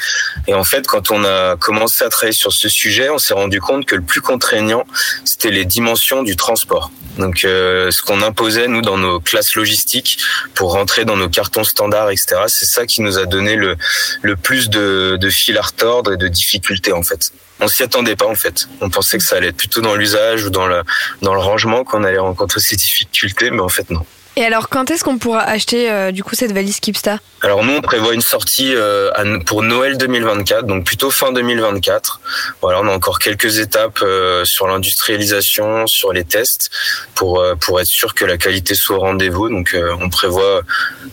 Et 0.47 0.55
en 0.55 0.63
fait, 0.63 0.87
quand 0.87 1.11
on 1.11 1.25
a 1.25 1.57
commencé 1.57 2.05
à 2.05 2.09
travailler 2.09 2.33
sur 2.33 2.53
ce 2.53 2.69
sujet, 2.69 3.11
on 3.11 3.19
s'est 3.19 3.35
rendu 3.35 3.61
compte 3.61 3.85
que 3.85 3.97
le 3.97 4.03
plus 4.03 4.21
contraignant, 4.21 4.85
c'était 5.25 5.51
les 5.51 5.65
dimensions 5.65 6.23
du 6.23 6.37
transport. 6.37 6.93
Donc, 7.19 7.45
euh, 7.45 7.91
ce 7.91 8.03
qu'on 8.03 8.23
imposait 8.23 8.69
nous 8.69 8.83
dans 8.83 8.99
nos 8.99 9.19
classes 9.19 9.57
logistiques 9.57 10.19
pour 10.55 10.73
rentrer 10.73 11.05
dans 11.05 11.17
nos 11.17 11.29
cartons 11.29 11.65
standards, 11.65 12.11
etc. 12.11 12.37
C'est 12.47 12.67
ça 12.67 12.87
qui 12.87 13.03
nous 13.03 13.19
a 13.19 13.27
donné 13.27 13.57
le 13.57 13.77
le 14.23 14.37
plus 14.37 14.71
de, 14.71 15.19
de 15.21 15.31
fil 15.31 15.59
à 15.59 15.63
retordre 15.63 16.13
et 16.13 16.17
de 16.17 16.29
difficultés 16.29 16.93
en 16.93 17.03
fait. 17.03 17.33
On 17.61 17.69
s'y 17.69 17.83
attendait 17.83 18.17
pas 18.17 18.27
en 18.27 18.35
fait. 18.37 18.69
On 18.81 18.91
pensait 18.91 19.19
que 19.19 19.25
ça 19.25 19.37
allait 19.37 19.49
être 19.49 19.57
plutôt 19.57 19.81
dans 19.81 19.97
l'usage 19.97 20.45
ou 20.45 20.51
dans 20.51 20.67
le 20.67 20.83
dans 21.23 21.35
le 21.35 21.41
rangement 21.41 21.83
qu'on 21.83 22.05
allait 22.05 22.19
rencontrer 22.19 22.61
ces 22.61 22.77
difficultés, 22.77 23.51
mais 23.51 23.61
en 23.61 23.69
fait 23.69 23.91
non. 23.91 24.05
Et 24.37 24.45
alors, 24.45 24.69
quand 24.69 24.91
est-ce 24.91 25.05
qu'on 25.05 25.19
pourra 25.19 25.43
acheter 25.43 25.91
euh, 25.91 26.11
du 26.11 26.25
coup 26.25 26.35
cette 26.35 26.51
valise 26.53 26.81
Kipsta? 26.81 27.19
Alors 27.41 27.63
nous, 27.65 27.75
on 27.75 27.81
prévoit 27.81 28.15
une 28.15 28.21
sortie 28.21 28.75
euh, 28.75 29.11
pour 29.47 29.63
Noël 29.63 29.97
2024, 29.97 30.67
donc 30.67 30.85
plutôt 30.85 31.11
fin 31.13 31.31
2024. 31.33 32.21
Voilà, 32.61 32.81
on 32.81 32.89
a 32.89 32.93
encore 32.93 33.21
quelques 33.21 33.59
étapes 33.59 34.01
euh, 34.03 34.45
sur 34.45 34.67
l'industrialisation, 34.67 35.87
sur 35.87 36.13
les 36.13 36.25
tests, 36.25 36.71
pour 37.15 37.43
pour 37.61 37.81
être 37.81 37.87
sûr 37.87 38.15
que 38.15 38.25
la 38.25 38.37
qualité 38.37 38.75
soit 38.75 38.97
au 38.97 39.01
rendez-vous. 39.01 39.49
Donc 39.51 39.77
on 40.01 40.09
prévoit 40.09 40.63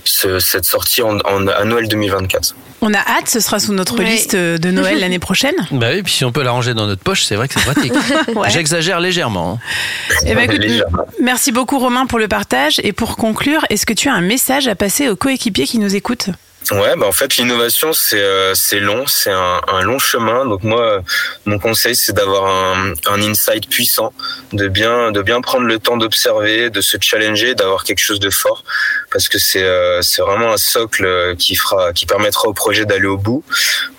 ce- 0.04 0.40
cette 0.40 0.66
sortie 0.66 1.04
en- 1.04 1.20
à 1.20 1.64
Noël 1.64 1.88
2024. 1.88 2.56
On 2.84 2.94
a 2.94 2.98
hâte, 2.98 3.28
ce 3.30 3.40
sera 3.40 3.60
sous 3.60 3.74
notre 3.74 3.98
Ouais. 4.00 4.06
liste 4.06 4.36
de 4.36 4.72
Noël 4.72 5.00
l'année 5.00 5.20
prochaine. 5.20 5.54
Bah 5.72 5.90
oui, 5.94 6.02
puis 6.04 6.12
si 6.14 6.26
on 6.26 6.32
peut 6.32 6.42
la 6.44 6.52
ranger 6.52 6.74
dans 6.74 6.88
notre 6.88 7.04
poche, 7.04 7.24
c'est 7.24 7.36
vrai 7.36 7.48
que 7.48 7.54
c'est 7.60 7.72
pratique. 7.72 7.94
Ouais. 8.36 8.50
J'exagère 8.50 9.00
légèrement. 9.00 9.54
hein. 9.54 9.60
Eh 10.26 10.34
ben, 10.34 10.42
écoute, 10.50 10.60
Légèrement. 10.60 11.06
merci 11.22 11.52
beaucoup 11.52 11.78
Romain 11.80 12.06
pour 12.08 12.18
le 12.20 12.28
partage. 12.28 12.80
Et 12.84 12.92
pour 12.94 13.18
conclure, 13.18 13.66
est-ce 13.70 13.86
que 13.86 13.94
tu 13.94 14.10
as 14.10 14.14
un 14.14 14.22
message 14.22 14.68
à 14.68 14.76
passer 14.76 15.10
aux 15.10 15.16
coéquipiers 15.16 15.66
qui 15.68 15.78
nous 15.80 15.96
écoutent? 15.96 16.30
Ouais, 16.72 16.96
bah 16.96 17.06
en 17.06 17.12
fait 17.12 17.36
l'innovation 17.36 17.92
c'est 17.92 18.22
euh, 18.22 18.54
c'est 18.56 18.80
long, 18.80 19.06
c'est 19.06 19.30
un, 19.30 19.60
un 19.68 19.82
long 19.82 20.00
chemin. 20.00 20.46
Donc 20.46 20.64
moi, 20.64 21.02
mon 21.44 21.60
conseil 21.60 21.98
c'est 21.98 22.14
d'avoir 22.14 22.46
un, 22.46 22.94
un 23.08 23.22
insight 23.22 23.68
puissant, 23.70 24.14
de 24.54 24.70
bien 24.70 25.12
de 25.12 25.22
bien 25.22 25.42
prendre 25.42 25.66
le 25.66 25.80
temps 25.80 25.98
d'observer, 25.98 26.70
de 26.70 26.80
se 26.80 26.96
challenger, 27.02 27.56
d'avoir 27.56 27.84
quelque 27.84 28.00
chose 28.00 28.22
de 28.22 28.30
fort, 28.30 28.64
parce 29.12 29.28
que 29.28 29.38
c'est 29.38 29.64
euh, 29.64 30.02
c'est 30.02 30.22
vraiment 30.22 30.54
un 30.54 30.58
socle 30.58 31.36
qui 31.38 31.56
fera 31.56 31.92
qui 31.92 32.06
permettra 32.06 32.48
au 32.48 32.54
projet 32.54 32.86
d'aller 32.86 33.08
au 33.08 33.18
bout. 33.18 33.44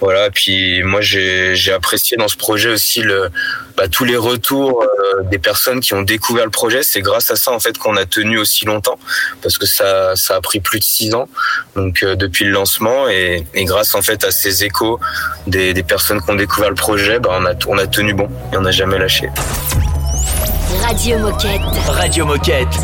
Voilà. 0.00 0.30
Puis 0.30 0.82
moi 0.82 1.02
j'ai 1.02 1.54
j'ai 1.54 1.72
apprécié 1.72 2.16
dans 2.16 2.28
ce 2.28 2.38
projet 2.38 2.70
aussi 2.70 3.02
le 3.02 3.28
bah, 3.76 3.88
tous 3.88 4.04
les 4.04 4.16
retours 4.16 4.82
euh, 4.82 5.22
des 5.24 5.38
personnes 5.38 5.80
qui 5.80 5.92
ont 5.92 6.02
découvert 6.02 6.46
le 6.46 6.50
projet. 6.50 6.82
C'est 6.82 7.02
grâce 7.02 7.30
à 7.30 7.36
ça 7.36 7.50
en 7.50 7.60
fait 7.60 7.76
qu'on 7.76 7.96
a 7.96 8.06
tenu 8.06 8.38
aussi 8.38 8.64
longtemps, 8.64 8.98
parce 9.42 9.58
que 9.58 9.66
ça 9.66 10.16
ça 10.16 10.36
a 10.36 10.40
pris 10.40 10.60
plus 10.60 10.78
de 10.78 10.84
six 10.84 11.12
ans 11.14 11.28
donc 11.76 12.02
euh, 12.02 12.14
depuis 12.14 12.46
le 12.46 12.61
lancement 12.62 13.08
et, 13.08 13.44
et 13.54 13.64
grâce 13.64 13.94
en 13.96 14.02
fait 14.02 14.22
à 14.24 14.30
ces 14.30 14.62
échos 14.62 15.00
des, 15.48 15.74
des 15.74 15.82
personnes 15.82 16.20
qui 16.22 16.30
ont 16.30 16.36
découvert 16.36 16.70
le 16.70 16.76
projet, 16.76 17.18
bah, 17.18 17.30
on 17.40 17.44
a 17.44 17.54
on 17.66 17.76
a 17.76 17.86
tenu 17.86 18.14
bon 18.14 18.28
et 18.52 18.56
on 18.56 18.60
n'a 18.62 18.70
jamais 18.70 18.98
lâché. 18.98 19.28
Radio 20.86 21.18
Moquette. 21.18 21.60
Radio 21.88 22.24
Moquette. 22.24 22.74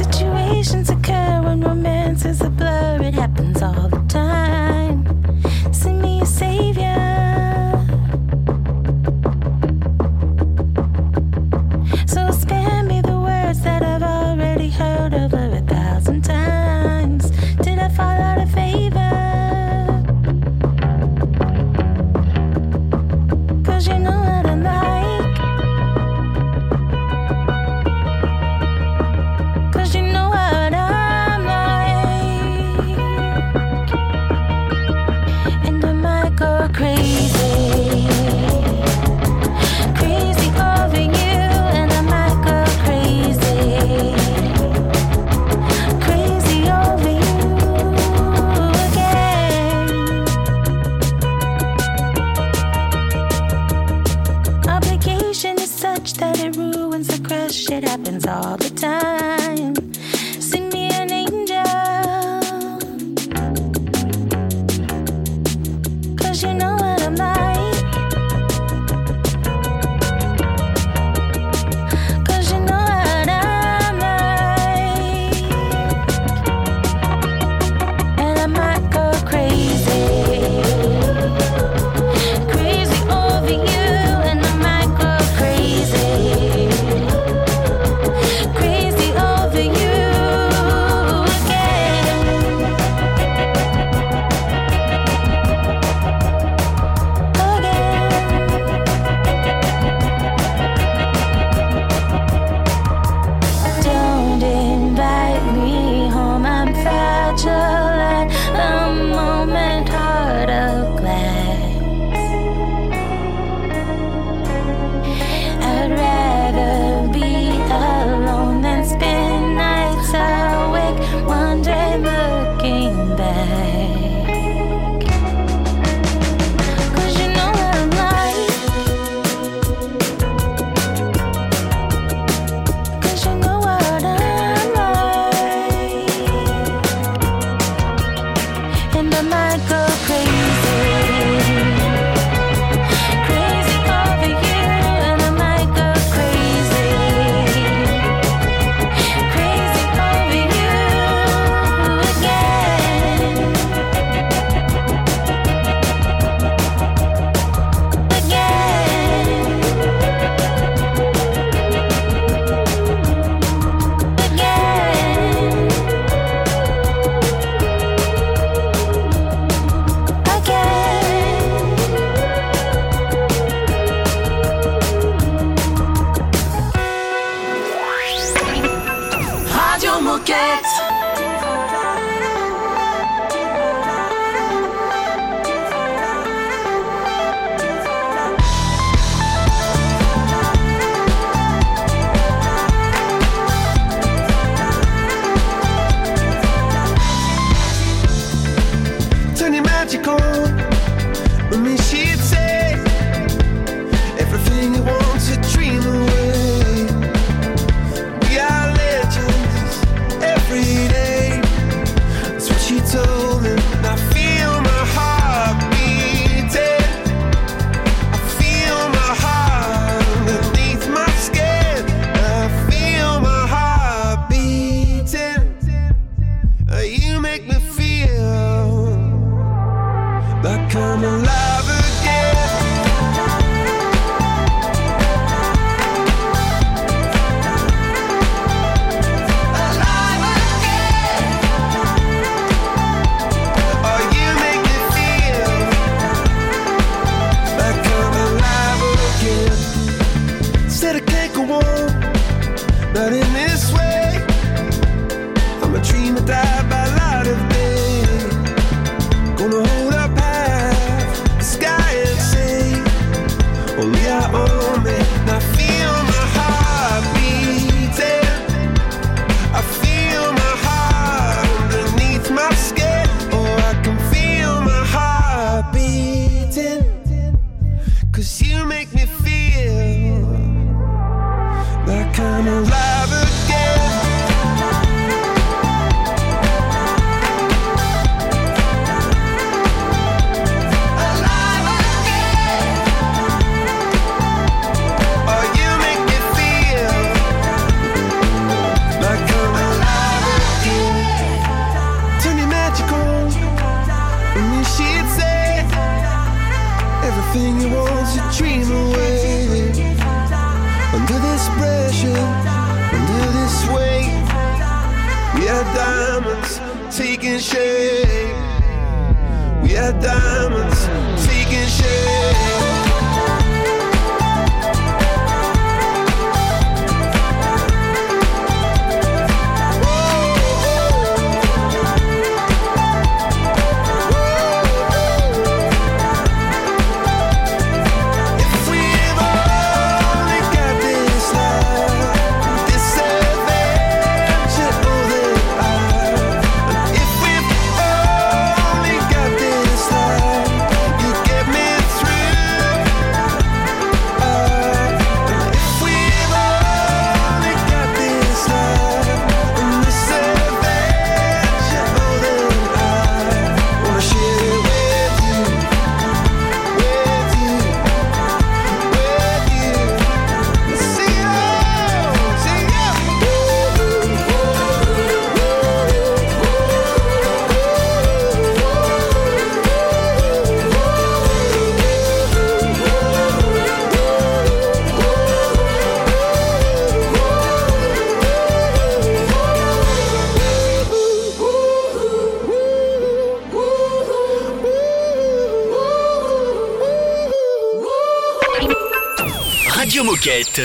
back. 123.35 123.68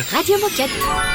Radio 0.02 0.39
Moquette. 0.39 1.12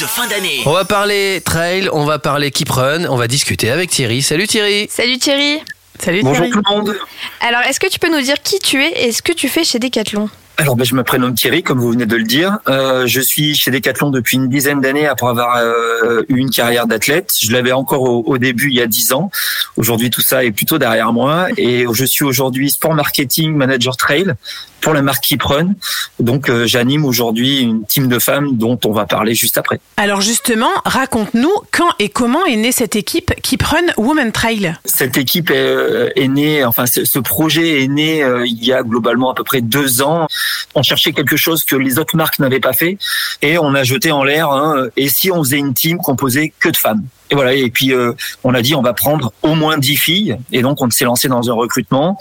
De 0.00 0.06
fin 0.06 0.26
d'année. 0.28 0.62
On 0.64 0.72
va 0.72 0.84
parler 0.86 1.42
trail, 1.44 1.90
on 1.92 2.04
va 2.06 2.18
parler 2.18 2.50
keep 2.50 2.70
run, 2.70 3.04
on 3.04 3.16
va 3.16 3.28
discuter 3.28 3.70
avec 3.70 3.90
Thierry. 3.90 4.22
Salut 4.22 4.46
Thierry. 4.46 4.88
Salut 4.90 5.18
Thierry. 5.18 5.60
Salut 5.98 6.22
Bonjour 6.22 6.46
Thierry. 6.46 6.50
tout 6.52 6.62
le 6.70 6.76
monde. 6.76 6.96
Alors, 7.40 7.60
est-ce 7.62 7.78
que 7.78 7.86
tu 7.86 7.98
peux 7.98 8.08
nous 8.10 8.22
dire 8.22 8.40
qui 8.42 8.58
tu 8.60 8.82
es 8.82 9.08
et 9.08 9.12
ce 9.12 9.20
que 9.20 9.32
tu 9.32 9.48
fais 9.48 9.62
chez 9.62 9.78
Decathlon? 9.78 10.30
Alors, 10.60 10.76
ben, 10.76 10.84
je 10.84 10.94
me 10.94 11.02
prénomme 11.02 11.32
Thierry, 11.32 11.62
comme 11.62 11.80
vous 11.80 11.90
venez 11.90 12.04
de 12.04 12.16
le 12.16 12.22
dire. 12.22 12.58
Euh, 12.68 13.06
je 13.06 13.22
suis 13.22 13.54
chez 13.54 13.70
Decathlon 13.70 14.10
depuis 14.10 14.36
une 14.36 14.50
dizaine 14.50 14.82
d'années 14.82 15.06
après 15.06 15.26
avoir 15.26 15.56
euh, 15.56 16.20
eu 16.28 16.36
une 16.36 16.50
carrière 16.50 16.86
d'athlète. 16.86 17.32
Je 17.40 17.50
l'avais 17.50 17.72
encore 17.72 18.02
au, 18.02 18.22
au 18.26 18.36
début 18.36 18.68
il 18.68 18.74
y 18.74 18.82
a 18.82 18.86
dix 18.86 19.14
ans. 19.14 19.30
Aujourd'hui, 19.78 20.10
tout 20.10 20.20
ça 20.20 20.44
est 20.44 20.50
plutôt 20.50 20.76
derrière 20.76 21.14
moi. 21.14 21.46
Et 21.56 21.86
je 21.90 22.04
suis 22.04 22.26
aujourd'hui 22.26 22.68
sport 22.68 22.92
marketing 22.92 23.54
manager 23.54 23.96
trail 23.96 24.34
pour 24.80 24.94
la 24.94 25.02
marque 25.02 25.24
Keeprun. 25.24 25.74
Donc, 26.18 26.48
euh, 26.48 26.66
j'anime 26.66 27.04
aujourd'hui 27.04 27.60
une 27.60 27.84
team 27.84 28.08
de 28.08 28.18
femmes 28.18 28.56
dont 28.56 28.78
on 28.84 28.92
va 28.92 29.06
parler 29.06 29.34
juste 29.34 29.58
après. 29.58 29.80
Alors 29.96 30.20
justement, 30.20 30.70
raconte-nous 30.84 31.52
quand 31.70 31.90
et 31.98 32.08
comment 32.08 32.44
est 32.46 32.56
née 32.56 32.72
cette 32.72 32.96
équipe 32.96 33.32
qui 33.42 33.56
prenne 33.56 33.92
Women 33.96 34.32
Trail. 34.32 34.74
Cette 34.84 35.16
équipe 35.16 35.50
est, 35.50 36.12
est 36.16 36.28
née, 36.28 36.64
enfin 36.64 36.84
ce, 36.86 37.18
projet 37.18 37.82
est 37.82 37.88
né 37.88 38.22
euh, 38.22 38.46
il 38.46 38.64
y 38.64 38.72
a 38.72 38.82
globalement 38.82 39.30
à 39.30 39.34
peu 39.34 39.44
près 39.44 39.60
deux 39.60 40.02
ans. 40.02 40.26
On 40.74 40.82
cherchait 40.82 41.12
quelque 41.12 41.36
chose 41.36 41.64
que 41.64 41.76
les 41.76 41.98
autres 41.98 42.16
marques 42.16 42.38
n'avaient 42.38 42.60
pas 42.60 42.72
fait 42.72 42.98
et 43.42 43.58
on 43.58 43.74
a 43.74 43.82
jeté 43.82 44.12
en 44.12 44.24
l'air. 44.24 44.50
hein, 44.50 44.88
et 44.96 45.08
si 45.08 45.30
on 45.30 45.42
faisait 45.42 45.58
une 45.58 45.74
team 45.74 45.98
composée 45.98 46.52
que 46.60 46.68
de 46.68 46.76
femmes 46.76 47.04
et 47.30 47.34
voilà. 47.34 47.54
Et 47.54 47.70
puis 47.70 47.92
euh, 47.92 48.12
on 48.44 48.54
a 48.54 48.62
dit 48.62 48.74
on 48.74 48.82
va 48.82 48.92
prendre 48.92 49.32
au 49.42 49.54
moins 49.54 49.78
dix 49.78 49.96
filles. 49.96 50.36
Et 50.52 50.62
donc 50.62 50.82
on 50.82 50.90
s'est 50.90 51.04
lancé 51.04 51.28
dans 51.28 51.48
un 51.48 51.54
recrutement 51.54 52.18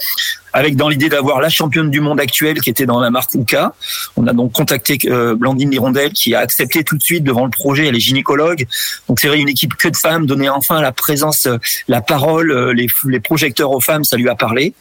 avec 0.53 0.75
dans 0.75 0.89
l'idée 0.89 1.09
d'avoir 1.09 1.41
la 1.41 1.49
championne 1.49 1.89
du 1.89 2.01
monde 2.01 2.19
actuelle 2.19 2.59
qui 2.61 2.69
était 2.69 2.85
dans 2.85 2.99
la 2.99 3.09
marque 3.09 3.33
Uka. 3.33 3.73
On 4.15 4.27
a 4.27 4.33
donc 4.33 4.51
contacté 4.51 4.97
euh, 5.05 5.35
Blandine 5.35 5.69
Lirondelle 5.69 6.13
qui 6.13 6.33
a 6.35 6.39
accepté 6.39 6.83
tout 6.83 6.97
de 6.97 7.03
suite 7.03 7.23
devant 7.23 7.45
le 7.45 7.51
projet. 7.51 7.87
Elle 7.87 7.95
est 7.95 7.99
gynécologue. 7.99 8.65
Donc 9.07 9.19
c'est 9.19 9.27
vrai 9.27 9.39
une 9.39 9.49
équipe 9.49 9.75
que 9.75 9.87
de 9.87 9.97
femmes, 9.97 10.25
donner 10.25 10.49
enfin 10.49 10.81
la 10.81 10.91
présence, 10.91 11.45
euh, 11.45 11.57
la 11.87 12.01
parole, 12.01 12.51
euh, 12.51 12.73
les, 12.73 12.87
les 13.05 13.19
projecteurs 13.19 13.71
aux 13.71 13.81
femmes, 13.81 14.03
ça 14.03 14.17
lui 14.17 14.29
a 14.29 14.35
parlé. 14.35 14.73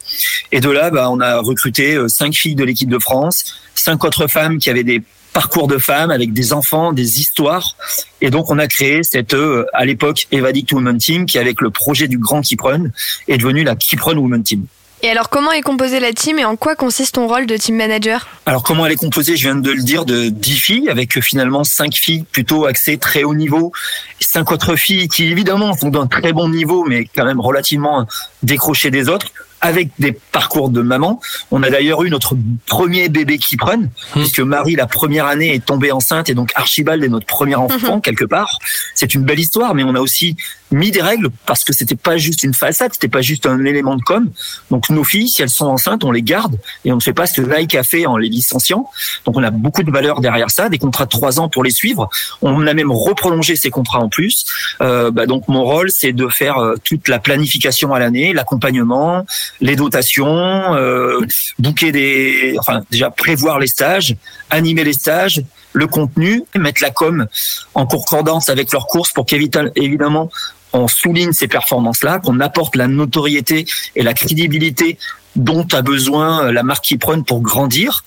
Et 0.51 0.59
de 0.59 0.69
là, 0.69 0.89
bah, 0.89 1.09
on 1.09 1.19
a 1.19 1.39
recruté 1.39 1.95
euh, 1.95 2.07
cinq 2.07 2.33
filles 2.33 2.55
de 2.55 2.63
l'équipe 2.63 2.89
de 2.89 2.99
France, 2.99 3.55
cinq 3.75 4.03
autres 4.03 4.27
femmes 4.27 4.57
qui 4.57 4.69
avaient 4.69 4.83
des 4.83 5.03
parcours 5.33 5.67
de 5.67 5.77
femmes 5.77 6.11
avec 6.11 6.33
des 6.33 6.53
enfants, 6.53 6.91
des 6.91 7.19
histoires. 7.19 7.75
Et 8.21 8.29
donc, 8.29 8.49
on 8.49 8.57
a 8.59 8.67
créé 8.67 9.03
cette, 9.03 9.33
euh, 9.33 9.65
à 9.73 9.85
l'époque, 9.85 10.27
Evadict 10.31 10.71
Women 10.71 10.97
Team, 10.97 11.25
qui, 11.25 11.37
avec 11.37 11.61
le 11.61 11.69
projet 11.69 12.07
du 12.07 12.17
Grand 12.17 12.41
Keep 12.41 12.61
Run, 12.61 12.85
est 13.27 13.37
devenue 13.37 13.63
la 13.63 13.75
Keep 13.75 14.01
Run 14.01 14.17
Women 14.17 14.43
Team. 14.43 14.65
Et 15.01 15.09
alors, 15.09 15.29
comment 15.29 15.51
est 15.51 15.61
composée 15.61 15.99
la 15.99 16.11
team 16.11 16.39
et 16.39 16.45
en 16.45 16.57
quoi 16.57 16.75
consiste 16.75 17.15
ton 17.15 17.27
rôle 17.27 17.45
de 17.45 17.55
team 17.55 17.75
manager? 17.75 18.27
Alors 18.45 18.63
comment 18.63 18.85
elle 18.85 18.91
est 18.91 18.97
composée? 18.97 19.37
Je 19.37 19.43
viens 19.43 19.55
de 19.55 19.71
le 19.71 19.81
dire 19.81 20.05
de 20.05 20.27
10 20.27 20.59
filles 20.59 20.89
avec 20.89 21.17
euh, 21.17 21.21
finalement 21.21 21.63
cinq 21.63 21.93
filles 21.93 22.25
plutôt 22.31 22.65
axées 22.65 22.97
très 22.97 23.23
haut 23.23 23.35
niveau, 23.35 23.71
et 24.19 24.23
cinq 24.23 24.51
autres 24.51 24.75
filles 24.75 25.07
qui 25.07 25.27
évidemment 25.27 25.73
sont 25.77 25.89
d'un 25.89 26.07
très 26.07 26.33
bon 26.33 26.49
niveau 26.49 26.83
mais 26.83 27.05
quand 27.05 27.25
même 27.25 27.39
relativement 27.39 28.07
décrochées 28.43 28.91
des 28.91 29.07
autres 29.07 29.27
avec 29.61 29.89
des 29.99 30.11
parcours 30.11 30.69
de 30.69 30.81
maman. 30.81 31.19
On 31.51 31.63
a 31.63 31.69
d'ailleurs 31.69 32.03
eu 32.03 32.09
notre 32.09 32.35
premier 32.65 33.09
bébé 33.09 33.37
qui 33.37 33.57
prenne, 33.57 33.89
puisque 34.13 34.39
Marie, 34.39 34.75
la 34.75 34.87
première 34.87 35.25
année, 35.25 35.53
est 35.53 35.65
tombée 35.65 35.91
enceinte 35.91 36.29
et 36.29 36.33
donc 36.33 36.51
Archibald 36.55 37.03
est 37.03 37.09
notre 37.09 37.25
premier 37.25 37.55
enfant 37.55 37.99
quelque 37.99 38.25
part. 38.25 38.57
C'est 38.95 39.13
une 39.15 39.23
belle 39.23 39.39
histoire, 39.39 39.75
mais 39.75 39.83
on 39.83 39.95
a 39.95 39.99
aussi 39.99 40.37
mis 40.71 40.91
des 40.91 41.01
règles 41.01 41.29
parce 41.45 41.63
que 41.63 41.73
c'était 41.73 41.95
pas 41.95 42.17
juste 42.17 42.43
une 42.43 42.53
façade, 42.53 42.93
c'était 42.93 43.07
pas 43.07 43.21
juste 43.21 43.45
un 43.45 43.63
élément 43.65 43.95
de 43.95 44.01
com. 44.01 44.29
Donc 44.71 44.89
nos 44.89 45.03
filles, 45.03 45.29
si 45.29 45.41
elles 45.41 45.49
sont 45.49 45.65
enceintes, 45.65 46.03
on 46.03 46.11
les 46.11 46.21
garde 46.21 46.57
et 46.85 46.91
on 46.91 46.95
ne 46.95 47.01
fait 47.01 47.13
pas 47.13 47.27
ce 47.27 47.41
like 47.41 47.75
a 47.75 47.83
fait 47.83 48.05
en 48.05 48.17
les 48.17 48.29
licenciant. 48.29 48.89
Donc 49.25 49.37
on 49.37 49.43
a 49.43 49.51
beaucoup 49.51 49.83
de 49.83 49.91
valeur 49.91 50.21
derrière 50.21 50.49
ça, 50.51 50.69
des 50.69 50.77
contrats 50.77 51.05
de 51.05 51.09
trois 51.09 51.39
ans 51.39 51.49
pour 51.49 51.63
les 51.63 51.71
suivre. 51.71 52.09
On 52.41 52.67
a 52.67 52.73
même 52.73 52.91
reprolongé 52.91 53.55
ces 53.55 53.69
contrats 53.69 53.99
en 53.99 54.09
plus. 54.09 54.45
Euh, 54.81 55.11
bah 55.11 55.25
donc 55.25 55.47
mon 55.47 55.63
rôle, 55.63 55.91
c'est 55.91 56.13
de 56.13 56.27
faire 56.27 56.57
euh, 56.57 56.75
toute 56.83 57.07
la 57.07 57.19
planification 57.19 57.93
à 57.93 57.99
l'année, 57.99 58.33
l'accompagnement, 58.33 59.25
les 59.61 59.75
dotations, 59.75 60.75
euh, 60.75 61.19
booker 61.57 61.91
des, 61.91 62.55
enfin 62.59 62.83
déjà 62.91 63.09
prévoir 63.09 63.59
les 63.59 63.67
stages, 63.67 64.15
animer 64.49 64.83
les 64.83 64.93
stages, 64.93 65.41
le 65.73 65.87
contenu, 65.87 66.43
mettre 66.55 66.81
la 66.81 66.89
com 66.89 67.27
en 67.75 67.85
concordance 67.85 68.49
avec 68.49 68.71
leurs 68.71 68.87
courses 68.87 69.11
pour 69.11 69.25
qu'évidemment 69.25 70.29
on 70.73 70.87
souligne 70.87 71.33
ces 71.33 71.47
performances-là, 71.47 72.19
qu'on 72.19 72.39
apporte 72.39 72.75
la 72.75 72.87
notoriété 72.87 73.65
et 73.95 74.03
la 74.03 74.13
crédibilité 74.13 74.97
dont 75.35 75.65
a 75.73 75.81
besoin 75.81 76.45
euh, 76.45 76.51
la 76.51 76.63
marque 76.63 76.85
qui 76.85 76.97
pour 76.97 77.41
grandir. 77.41 78.03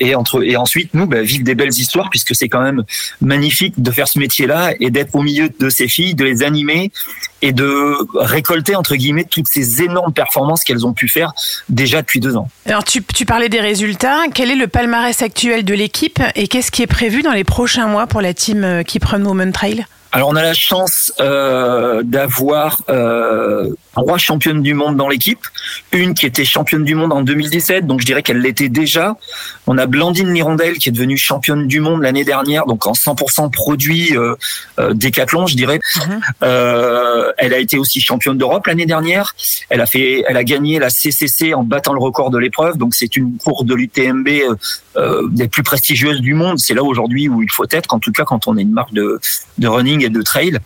Et, 0.00 0.14
entre, 0.14 0.44
et 0.44 0.56
ensuite, 0.56 0.94
nous, 0.94 1.06
bah, 1.06 1.22
vivre 1.22 1.44
des 1.44 1.54
belles 1.54 1.68
histoires, 1.68 2.10
puisque 2.10 2.34
c'est 2.34 2.48
quand 2.48 2.62
même 2.62 2.84
magnifique 3.20 3.80
de 3.80 3.90
faire 3.90 4.08
ce 4.08 4.18
métier-là 4.18 4.72
et 4.80 4.90
d'être 4.90 5.14
au 5.14 5.22
milieu 5.22 5.48
de 5.48 5.70
ces 5.70 5.88
filles, 5.88 6.14
de 6.14 6.24
les 6.24 6.42
animer 6.42 6.90
et 7.42 7.52
de 7.52 7.96
récolter, 8.14 8.74
entre 8.76 8.96
guillemets, 8.96 9.24
toutes 9.24 9.48
ces 9.48 9.82
énormes 9.82 10.12
performances 10.12 10.64
qu'elles 10.64 10.86
ont 10.86 10.92
pu 10.92 11.08
faire 11.08 11.32
déjà 11.68 12.02
depuis 12.02 12.20
deux 12.20 12.36
ans. 12.36 12.48
Alors 12.66 12.84
tu, 12.84 13.02
tu 13.02 13.24
parlais 13.24 13.48
des 13.48 13.60
résultats. 13.60 14.22
Quel 14.34 14.50
est 14.50 14.56
le 14.56 14.68
palmarès 14.68 15.22
actuel 15.22 15.64
de 15.64 15.74
l'équipe 15.74 16.20
et 16.34 16.48
qu'est-ce 16.48 16.70
qui 16.70 16.82
est 16.82 16.88
prévu 16.88 17.22
dans 17.22 17.32
les 17.32 17.44
prochains 17.44 17.86
mois 17.86 18.06
pour 18.06 18.20
la 18.20 18.34
team 18.34 18.64
euh, 18.64 18.82
Keep 18.82 19.04
Run 19.04 19.24
Women 19.24 19.52
Trail? 19.52 19.86
Alors 20.12 20.28
on 20.28 20.36
a 20.36 20.42
la 20.42 20.54
chance 20.54 21.12
euh, 21.20 22.02
d'avoir 22.02 22.82
euh, 22.88 23.68
trois 23.92 24.18
championnes 24.18 24.62
du 24.62 24.74
monde 24.74 24.96
dans 24.96 25.08
l'équipe, 25.08 25.40
une 25.92 26.14
qui 26.14 26.26
était 26.26 26.44
championne 26.44 26.84
du 26.84 26.94
monde 26.94 27.12
en 27.12 27.22
2017, 27.22 27.86
donc 27.86 28.00
je 28.00 28.06
dirais 28.06 28.22
qu'elle 28.22 28.40
l'était 28.40 28.68
déjà. 28.68 29.16
On 29.66 29.76
a 29.76 29.86
Blandine 29.86 30.28
Mirondelle 30.28 30.78
qui 30.78 30.88
est 30.88 30.92
devenue 30.92 31.16
championne 31.16 31.66
du 31.66 31.80
monde 31.80 32.02
l'année 32.02 32.24
dernière, 32.24 32.66
donc 32.66 32.86
en 32.86 32.92
100% 32.92 33.50
produit 33.50 34.16
euh, 34.16 34.34
euh, 34.78 34.94
décathlon, 34.94 35.46
je 35.46 35.56
dirais. 35.56 35.80
Euh, 36.42 37.32
elle 37.38 37.52
a 37.52 37.58
été 37.58 37.78
aussi 37.78 38.00
championne 38.00 38.38
d'Europe 38.38 38.66
l'année 38.66 38.86
dernière. 38.86 39.34
Elle 39.68 39.80
a 39.80 39.86
fait, 39.86 40.24
elle 40.26 40.36
a 40.36 40.44
gagné 40.44 40.78
la 40.78 40.90
CCC 40.90 41.54
en 41.54 41.64
battant 41.64 41.92
le 41.92 42.00
record 42.00 42.30
de 42.30 42.38
l'épreuve, 42.38 42.78
donc 42.78 42.94
c'est 42.94 43.16
une 43.16 43.36
course 43.36 43.64
de 43.64 43.74
l'UTMB 43.74 44.28
euh, 44.98 45.22
euh, 45.22 45.28
des 45.30 45.48
plus 45.48 45.62
prestigieuses 45.62 46.20
du 46.20 46.34
monde. 46.34 46.58
C'est 46.58 46.74
là 46.74 46.82
aujourd'hui 46.82 47.28
où 47.28 47.40
il 47.42 47.50
faut 47.50 47.64
être, 47.70 47.94
en 47.94 47.98
tout 48.00 48.10
cas 48.12 48.24
quand 48.24 48.46
on 48.48 48.56
est 48.56 48.62
une 48.62 48.72
marque 48.72 48.92
de, 48.92 49.20
de 49.58 49.68
running 49.68 50.04
et 50.04 50.08
de 50.08 50.22
trail. 50.22 50.58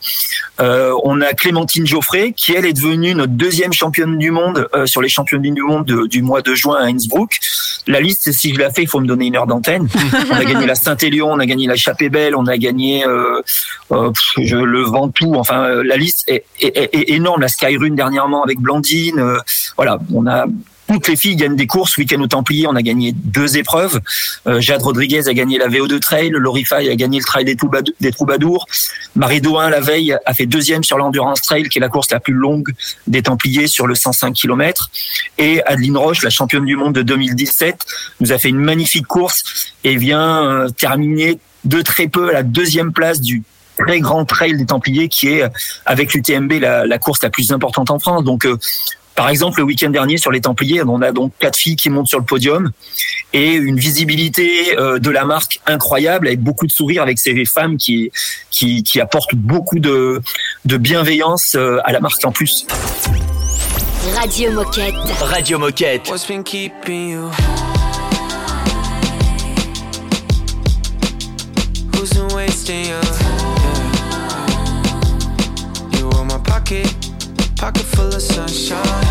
Euh, 0.61 0.93
on 1.05 1.21
a 1.21 1.33
Clémentine 1.35 1.87
Geoffrey 1.87 2.33
qui 2.37 2.53
elle 2.55 2.65
est 2.65 2.73
devenue 2.73 3.15
notre 3.15 3.33
deuxième 3.33 3.73
championne 3.73 4.17
du 4.19 4.31
monde 4.31 4.69
euh, 4.75 4.87
sur 4.87 5.03
les 5.03 5.09
championnes 5.09 5.43
du 5.43 5.63
monde 5.63 5.85
de- 5.85 6.07
du 6.07 6.23
mois 6.23 6.41
de 6.43 6.55
juin 6.55 6.77
à 6.81 6.87
Innsbruck. 6.87 7.39
La 7.87 8.01
liste, 8.01 8.33
si 8.33 8.55
je 8.55 8.59
la 8.59 8.71
fais, 8.71 8.83
il 8.83 8.89
faut 8.89 9.01
me 9.01 9.07
donner 9.07 9.27
une 9.27 9.37
heure 9.37 9.47
d'antenne. 9.47 9.87
on 10.31 10.35
a 10.35 10.45
gagné 10.45 10.67
la 10.67 10.75
Saint-Élion, 10.77 11.31
on 11.31 11.39
a 11.39 11.47
gagné 11.47 11.67
la 11.67 11.77
Chapée 11.77 12.09
Belle, 12.09 12.35
on 12.35 12.47
a 12.47 12.57
gagné 12.57 13.05
je, 13.91 14.57
le 14.57 14.83
Ventoux. 14.83 15.35
Enfin, 15.35 15.83
la 15.83 15.97
liste 15.97 16.25
est, 16.29 16.45
est- 16.61 16.77
est- 16.77 16.91
est 16.95 17.11
énorme. 17.11 17.41
La 17.41 17.49
Skyrun 17.49 17.91
dernièrement 17.95 18.43
avec 18.43 18.59
Blandine. 18.61 19.21
voilà, 19.77 19.99
on 20.13 20.27
a 20.27 20.47
toutes 20.93 21.09
les 21.09 21.17
filles 21.17 21.37
gagnent 21.37 21.57
des 21.57 21.67
courses. 21.67 21.97
Week-end 21.97 22.21
au 22.21 22.27
Templier, 22.27 22.67
on 22.67 22.77
a 22.77 22.83
gagné 22.83 23.13
deux 23.13 23.57
épreuves. 23.57 24.01
Euh, 24.47 24.61
Jade 24.61 24.83
Rodriguez 24.83 25.27
a 25.27 25.33
gagné 25.33 25.57
la 25.57 25.69
VO2 25.69 25.99
Trail. 26.01 26.31
Laurie 26.31 26.65
Faye 26.65 26.91
a 26.91 26.97
gagné 26.97 27.19
le 27.19 27.25
Trail 27.25 27.45
des, 27.47 27.57
Troubad- 27.57 27.93
des 28.01 28.11
Troubadours. 28.13 28.67
Marie 29.17 29.41
Doin, 29.41 29.71
la 29.71 29.81
veille, 29.81 30.15
a 30.27 30.35
fait 30.35 30.45
deuxième 30.47 30.85
sur 30.85 30.99
l'Endurance 30.99 31.41
Trail, 31.41 31.69
qui 31.71 31.79
est 31.79 31.81
la 31.81 31.89
course 31.89 32.11
la 32.11 32.21
plus 32.21 32.35
longue 32.35 32.73
des 33.07 33.23
Templiers 33.23 33.69
sur 33.69 33.87
le 33.87 33.95
105 33.95 34.35
km. 34.35 34.91
Et 35.39 35.63
Adeline 35.65 35.97
Roche, 35.97 36.23
la 36.23 36.31
championne 36.31 36.67
du 36.67 36.77
monde 36.77 36.95
de 36.95 37.03
2017, 37.03 37.77
nous 38.21 38.33
a 38.33 38.39
fait 38.39 38.51
une 38.51 38.59
magnifique 38.59 39.07
course 39.07 39.73
et 39.85 39.97
vient 39.97 40.45
euh, 40.45 40.69
terminer 40.69 41.39
de 41.65 41.81
très 41.81 42.09
peu 42.09 42.29
à 42.31 42.33
la 42.33 42.43
deuxième 42.43 42.93
place 42.93 43.21
du 43.21 43.43
très 43.79 44.01
grand 44.01 44.27
trail 44.27 44.59
des 44.59 44.67
Templiers 44.67 45.09
qui 45.09 45.29
est 45.29 45.43
euh, 45.45 45.49
avec 45.87 46.13
l'UTMB 46.13 46.53
la, 46.61 46.85
la 46.87 46.99
course 46.99 47.23
la 47.23 47.31
plus 47.31 47.51
importante 47.53 47.91
en 47.91 47.99
France. 47.99 48.25
Donc 48.25 48.45
par 49.15 49.29
exemple, 49.29 49.59
le 49.59 49.65
week-end 49.65 49.91
dernier 49.91 50.17
sur 50.17 50.31
les 50.31 50.41
Templiers, 50.41 50.83
on 50.83 51.03
a 51.03 51.13
donc 51.13 51.33
quatre 51.39 51.57
filles 51.57 51.77
qui 51.77 51.91
montent 51.91 52.09
sur 52.09 52.19
le 52.19 52.25
podium 52.25 52.73
et 53.33 53.55
une 53.55 53.79
visibilité 53.79 54.79
euh, 54.79 54.99
de 54.99 55.11
la 55.11 55.25
marque 55.25 55.61
incroyable 55.67 56.27
avec 56.27 56.41
beaucoup 56.41 56.67
de 56.67 56.73
sourires 56.73 57.03
avec 57.03 57.19
ces 57.19 57.45
femmes 57.45 57.77
qui 57.77 58.11
qui, 58.51 58.83
qui 58.83 59.01
apportent 59.01 59.35
beaucoup 59.35 59.79
de, 59.79 60.21
de 60.65 60.77
bienveillance 60.77 61.55
euh, 61.55 61.79
à 61.85 61.93
la 61.93 62.01
marque 62.01 62.25
en 62.25 62.33
plus. 62.33 62.67
Radio 64.17 64.51
Moquette. 64.53 64.95
Radio 65.21 65.59
Moquette. 65.59 66.09
What's 66.09 66.27
been 66.27 66.43
keeping 66.43 67.11
you? 67.11 67.31
Who's 71.95 72.13
been 72.13 72.29
wasting 72.35 72.87
you? 72.87 73.01
Yeah. 73.01 73.19
You 75.99 76.09
were 76.09 76.25
my 76.25 76.39
pocket, 76.45 76.93
pocket 77.57 77.85
full 77.85 78.13
of 78.13 78.21
sunshine. 78.21 79.02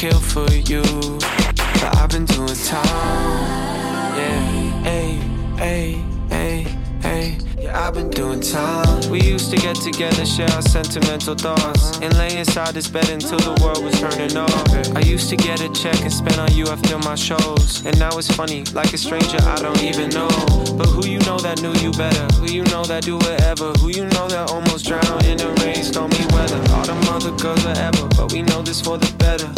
Kill 0.00 0.18
for 0.18 0.50
you, 0.50 0.80
but 0.80 1.94
I've 1.98 2.08
been 2.08 2.24
doing 2.24 2.56
time. 2.64 4.16
Yeah, 4.16 4.82
hey, 4.82 5.12
hey, 5.58 6.02
hey, 6.30 6.62
hey. 7.02 7.38
I've 7.68 7.92
been 7.92 8.08
doing 8.08 8.40
time. 8.40 9.10
We 9.10 9.20
used 9.20 9.50
to 9.50 9.58
get 9.58 9.76
together, 9.76 10.24
share 10.24 10.48
our 10.52 10.62
sentimental 10.62 11.34
thoughts, 11.34 11.98
and 11.98 12.16
lay 12.16 12.38
inside 12.38 12.72
this 12.72 12.88
bed 12.88 13.10
until 13.10 13.40
the 13.40 13.60
world 13.62 13.84
was 13.84 14.00
turning 14.00 14.34
off. 14.38 14.96
I 14.96 15.00
used 15.00 15.28
to 15.28 15.36
get 15.36 15.60
a 15.60 15.68
check 15.68 16.00
and 16.00 16.10
spend 16.10 16.38
on 16.38 16.50
you 16.54 16.64
after 16.68 16.96
my 16.96 17.14
shows, 17.14 17.84
and 17.84 17.98
now 17.98 18.16
it's 18.16 18.34
funny, 18.34 18.64
like 18.72 18.94
a 18.94 18.98
stranger 18.98 19.36
I 19.42 19.56
don't 19.56 19.82
even 19.82 20.08
know. 20.08 20.30
But 20.78 20.86
who 20.86 21.06
you 21.06 21.18
know 21.28 21.36
that 21.40 21.60
knew 21.60 21.74
you 21.74 21.92
better? 21.92 22.24
Who 22.40 22.50
you 22.50 22.64
know 22.72 22.84
that 22.84 23.04
do 23.04 23.18
whatever? 23.18 23.72
Who 23.72 23.90
you 23.90 24.06
know 24.16 24.28
that 24.28 24.50
almost 24.50 24.86
drowned 24.86 25.26
in 25.26 25.36
the 25.36 25.52
rain, 25.60 25.84
stormy 25.84 26.24
weather? 26.32 26.56
All 26.72 26.86
them 26.86 27.04
other 27.12 27.36
girls 27.36 27.62
forever, 27.62 28.08
but 28.16 28.32
we 28.32 28.40
know 28.40 28.62
this 28.62 28.80
for 28.80 28.96
the 28.96 29.12
better. 29.18 29.52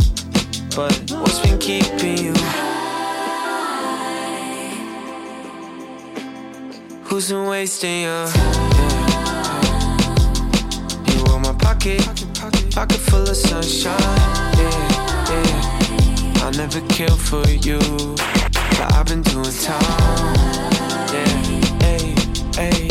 But 0.74 1.10
what's 1.10 1.38
been 1.40 1.58
keeping 1.58 2.16
you? 2.16 2.32
Who's 7.04 7.28
been 7.28 7.46
wasting 7.46 8.00
your 8.02 8.26
time? 8.26 8.70
You 11.08 11.24
were 11.24 11.38
my 11.40 11.52
pocket, 11.58 12.00
pocket 12.70 13.00
full 13.00 13.20
of 13.20 13.36
sunshine. 13.36 14.00
Yeah, 14.56 15.28
yeah. 15.28 16.42
I'll 16.42 16.52
never 16.52 16.80
kill 16.88 17.16
for 17.16 17.46
you, 17.50 17.78
but 18.54 18.92
I've 18.94 19.04
been 19.06 19.20
doing 19.22 19.52
time. 19.52 20.34
Yeah, 21.12 21.36
hey, 21.82 22.14
hey. 22.56 22.88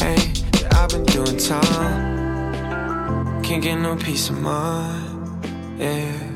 Yeah, 0.00 0.68
I've 0.72 0.88
been 0.88 1.04
doing 1.04 1.36
time. 1.36 3.42
Can't 3.42 3.62
get 3.62 3.76
no 3.76 3.94
peace 3.94 4.30
of 4.30 4.40
mind. 4.40 5.44
Yeah. 5.78 6.31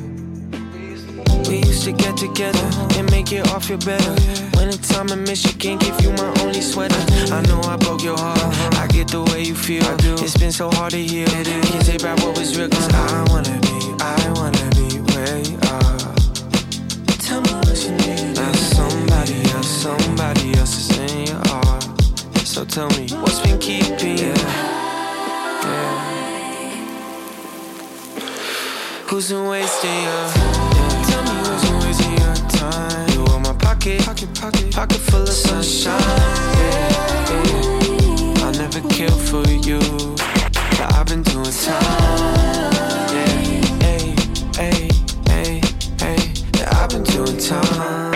We 1.48 1.58
used 1.58 1.84
to 1.84 1.92
get 1.92 2.16
together 2.16 2.58
and 2.98 3.08
make 3.10 3.30
it 3.32 3.48
all 3.52 3.60
feel 3.60 3.78
better. 3.78 4.10
Winter 4.56 4.78
time 4.82 5.10
in 5.10 5.22
Michigan, 5.22 5.78
give 5.78 6.00
you 6.00 6.10
my 6.12 6.32
only 6.40 6.60
sweater. 6.60 6.98
I 7.32 7.40
know 7.42 7.60
I 7.62 7.76
broke 7.76 8.02
your 8.02 8.18
heart. 8.18 8.38
I 8.74 8.88
get 8.88 9.08
the 9.08 9.22
way 9.30 9.42
you 9.42 9.54
feel. 9.54 9.84
It's 10.24 10.36
been 10.36 10.50
so 10.50 10.70
hard 10.72 10.90
to 10.92 10.98
heal. 10.98 11.28
Can't 11.28 11.86
take 11.86 12.02
back 12.02 12.18
what 12.18 12.36
was 12.36 12.58
real, 12.58 12.68
cause 12.68 12.92
I 12.92 13.24
wanna 13.30 13.58
be, 13.62 13.94
I 14.00 14.32
wanna 14.34 14.66
be 14.74 14.98
where 15.14 15.38
you 15.38 15.56
are. 15.70 16.14
Tell 17.22 17.40
me 17.40 17.52
what 17.62 17.78
you 17.84 17.92
need. 17.92 18.34
Now 18.34 18.52
somebody 18.52 19.38
else, 19.54 19.68
somebody 19.68 20.54
else 20.58 20.90
is 20.90 20.98
in 20.98 21.26
your 21.28 21.42
heart. 21.46 21.84
So 22.44 22.64
tell 22.64 22.90
me, 22.90 23.06
what's 23.22 23.38
been 23.40 23.58
keeping 23.60 24.18
you? 24.18 24.34
Yeah. 24.34 24.66
Who's 29.06 29.30
been 29.30 29.46
wasting 29.46 30.02
your 30.02 30.26
Tell 30.34 30.65
pocket, 33.86 34.04
pocket, 34.04 34.40
pocket, 34.40 34.74
pocket 34.74 34.96
full 34.96 35.22
of 35.22 35.28
sunshine. 35.28 36.00
Yeah, 36.58 37.30
yeah. 37.30 38.44
I'll 38.44 38.52
never 38.52 38.80
kill 38.88 39.16
for 39.16 39.46
you 39.48 39.78
But 39.78 40.92
I've 40.94 41.06
been 41.06 41.22
doing 41.22 41.44
time. 41.44 42.72
Yeah, 43.14 43.26
hey, 43.82 44.14
hey, 44.56 44.90
hey, 45.28 45.60
hey. 46.00 46.32
Yeah, 46.54 46.82
I've 46.82 46.90
been 46.90 47.04
doing 47.04 47.38
time 47.38 48.15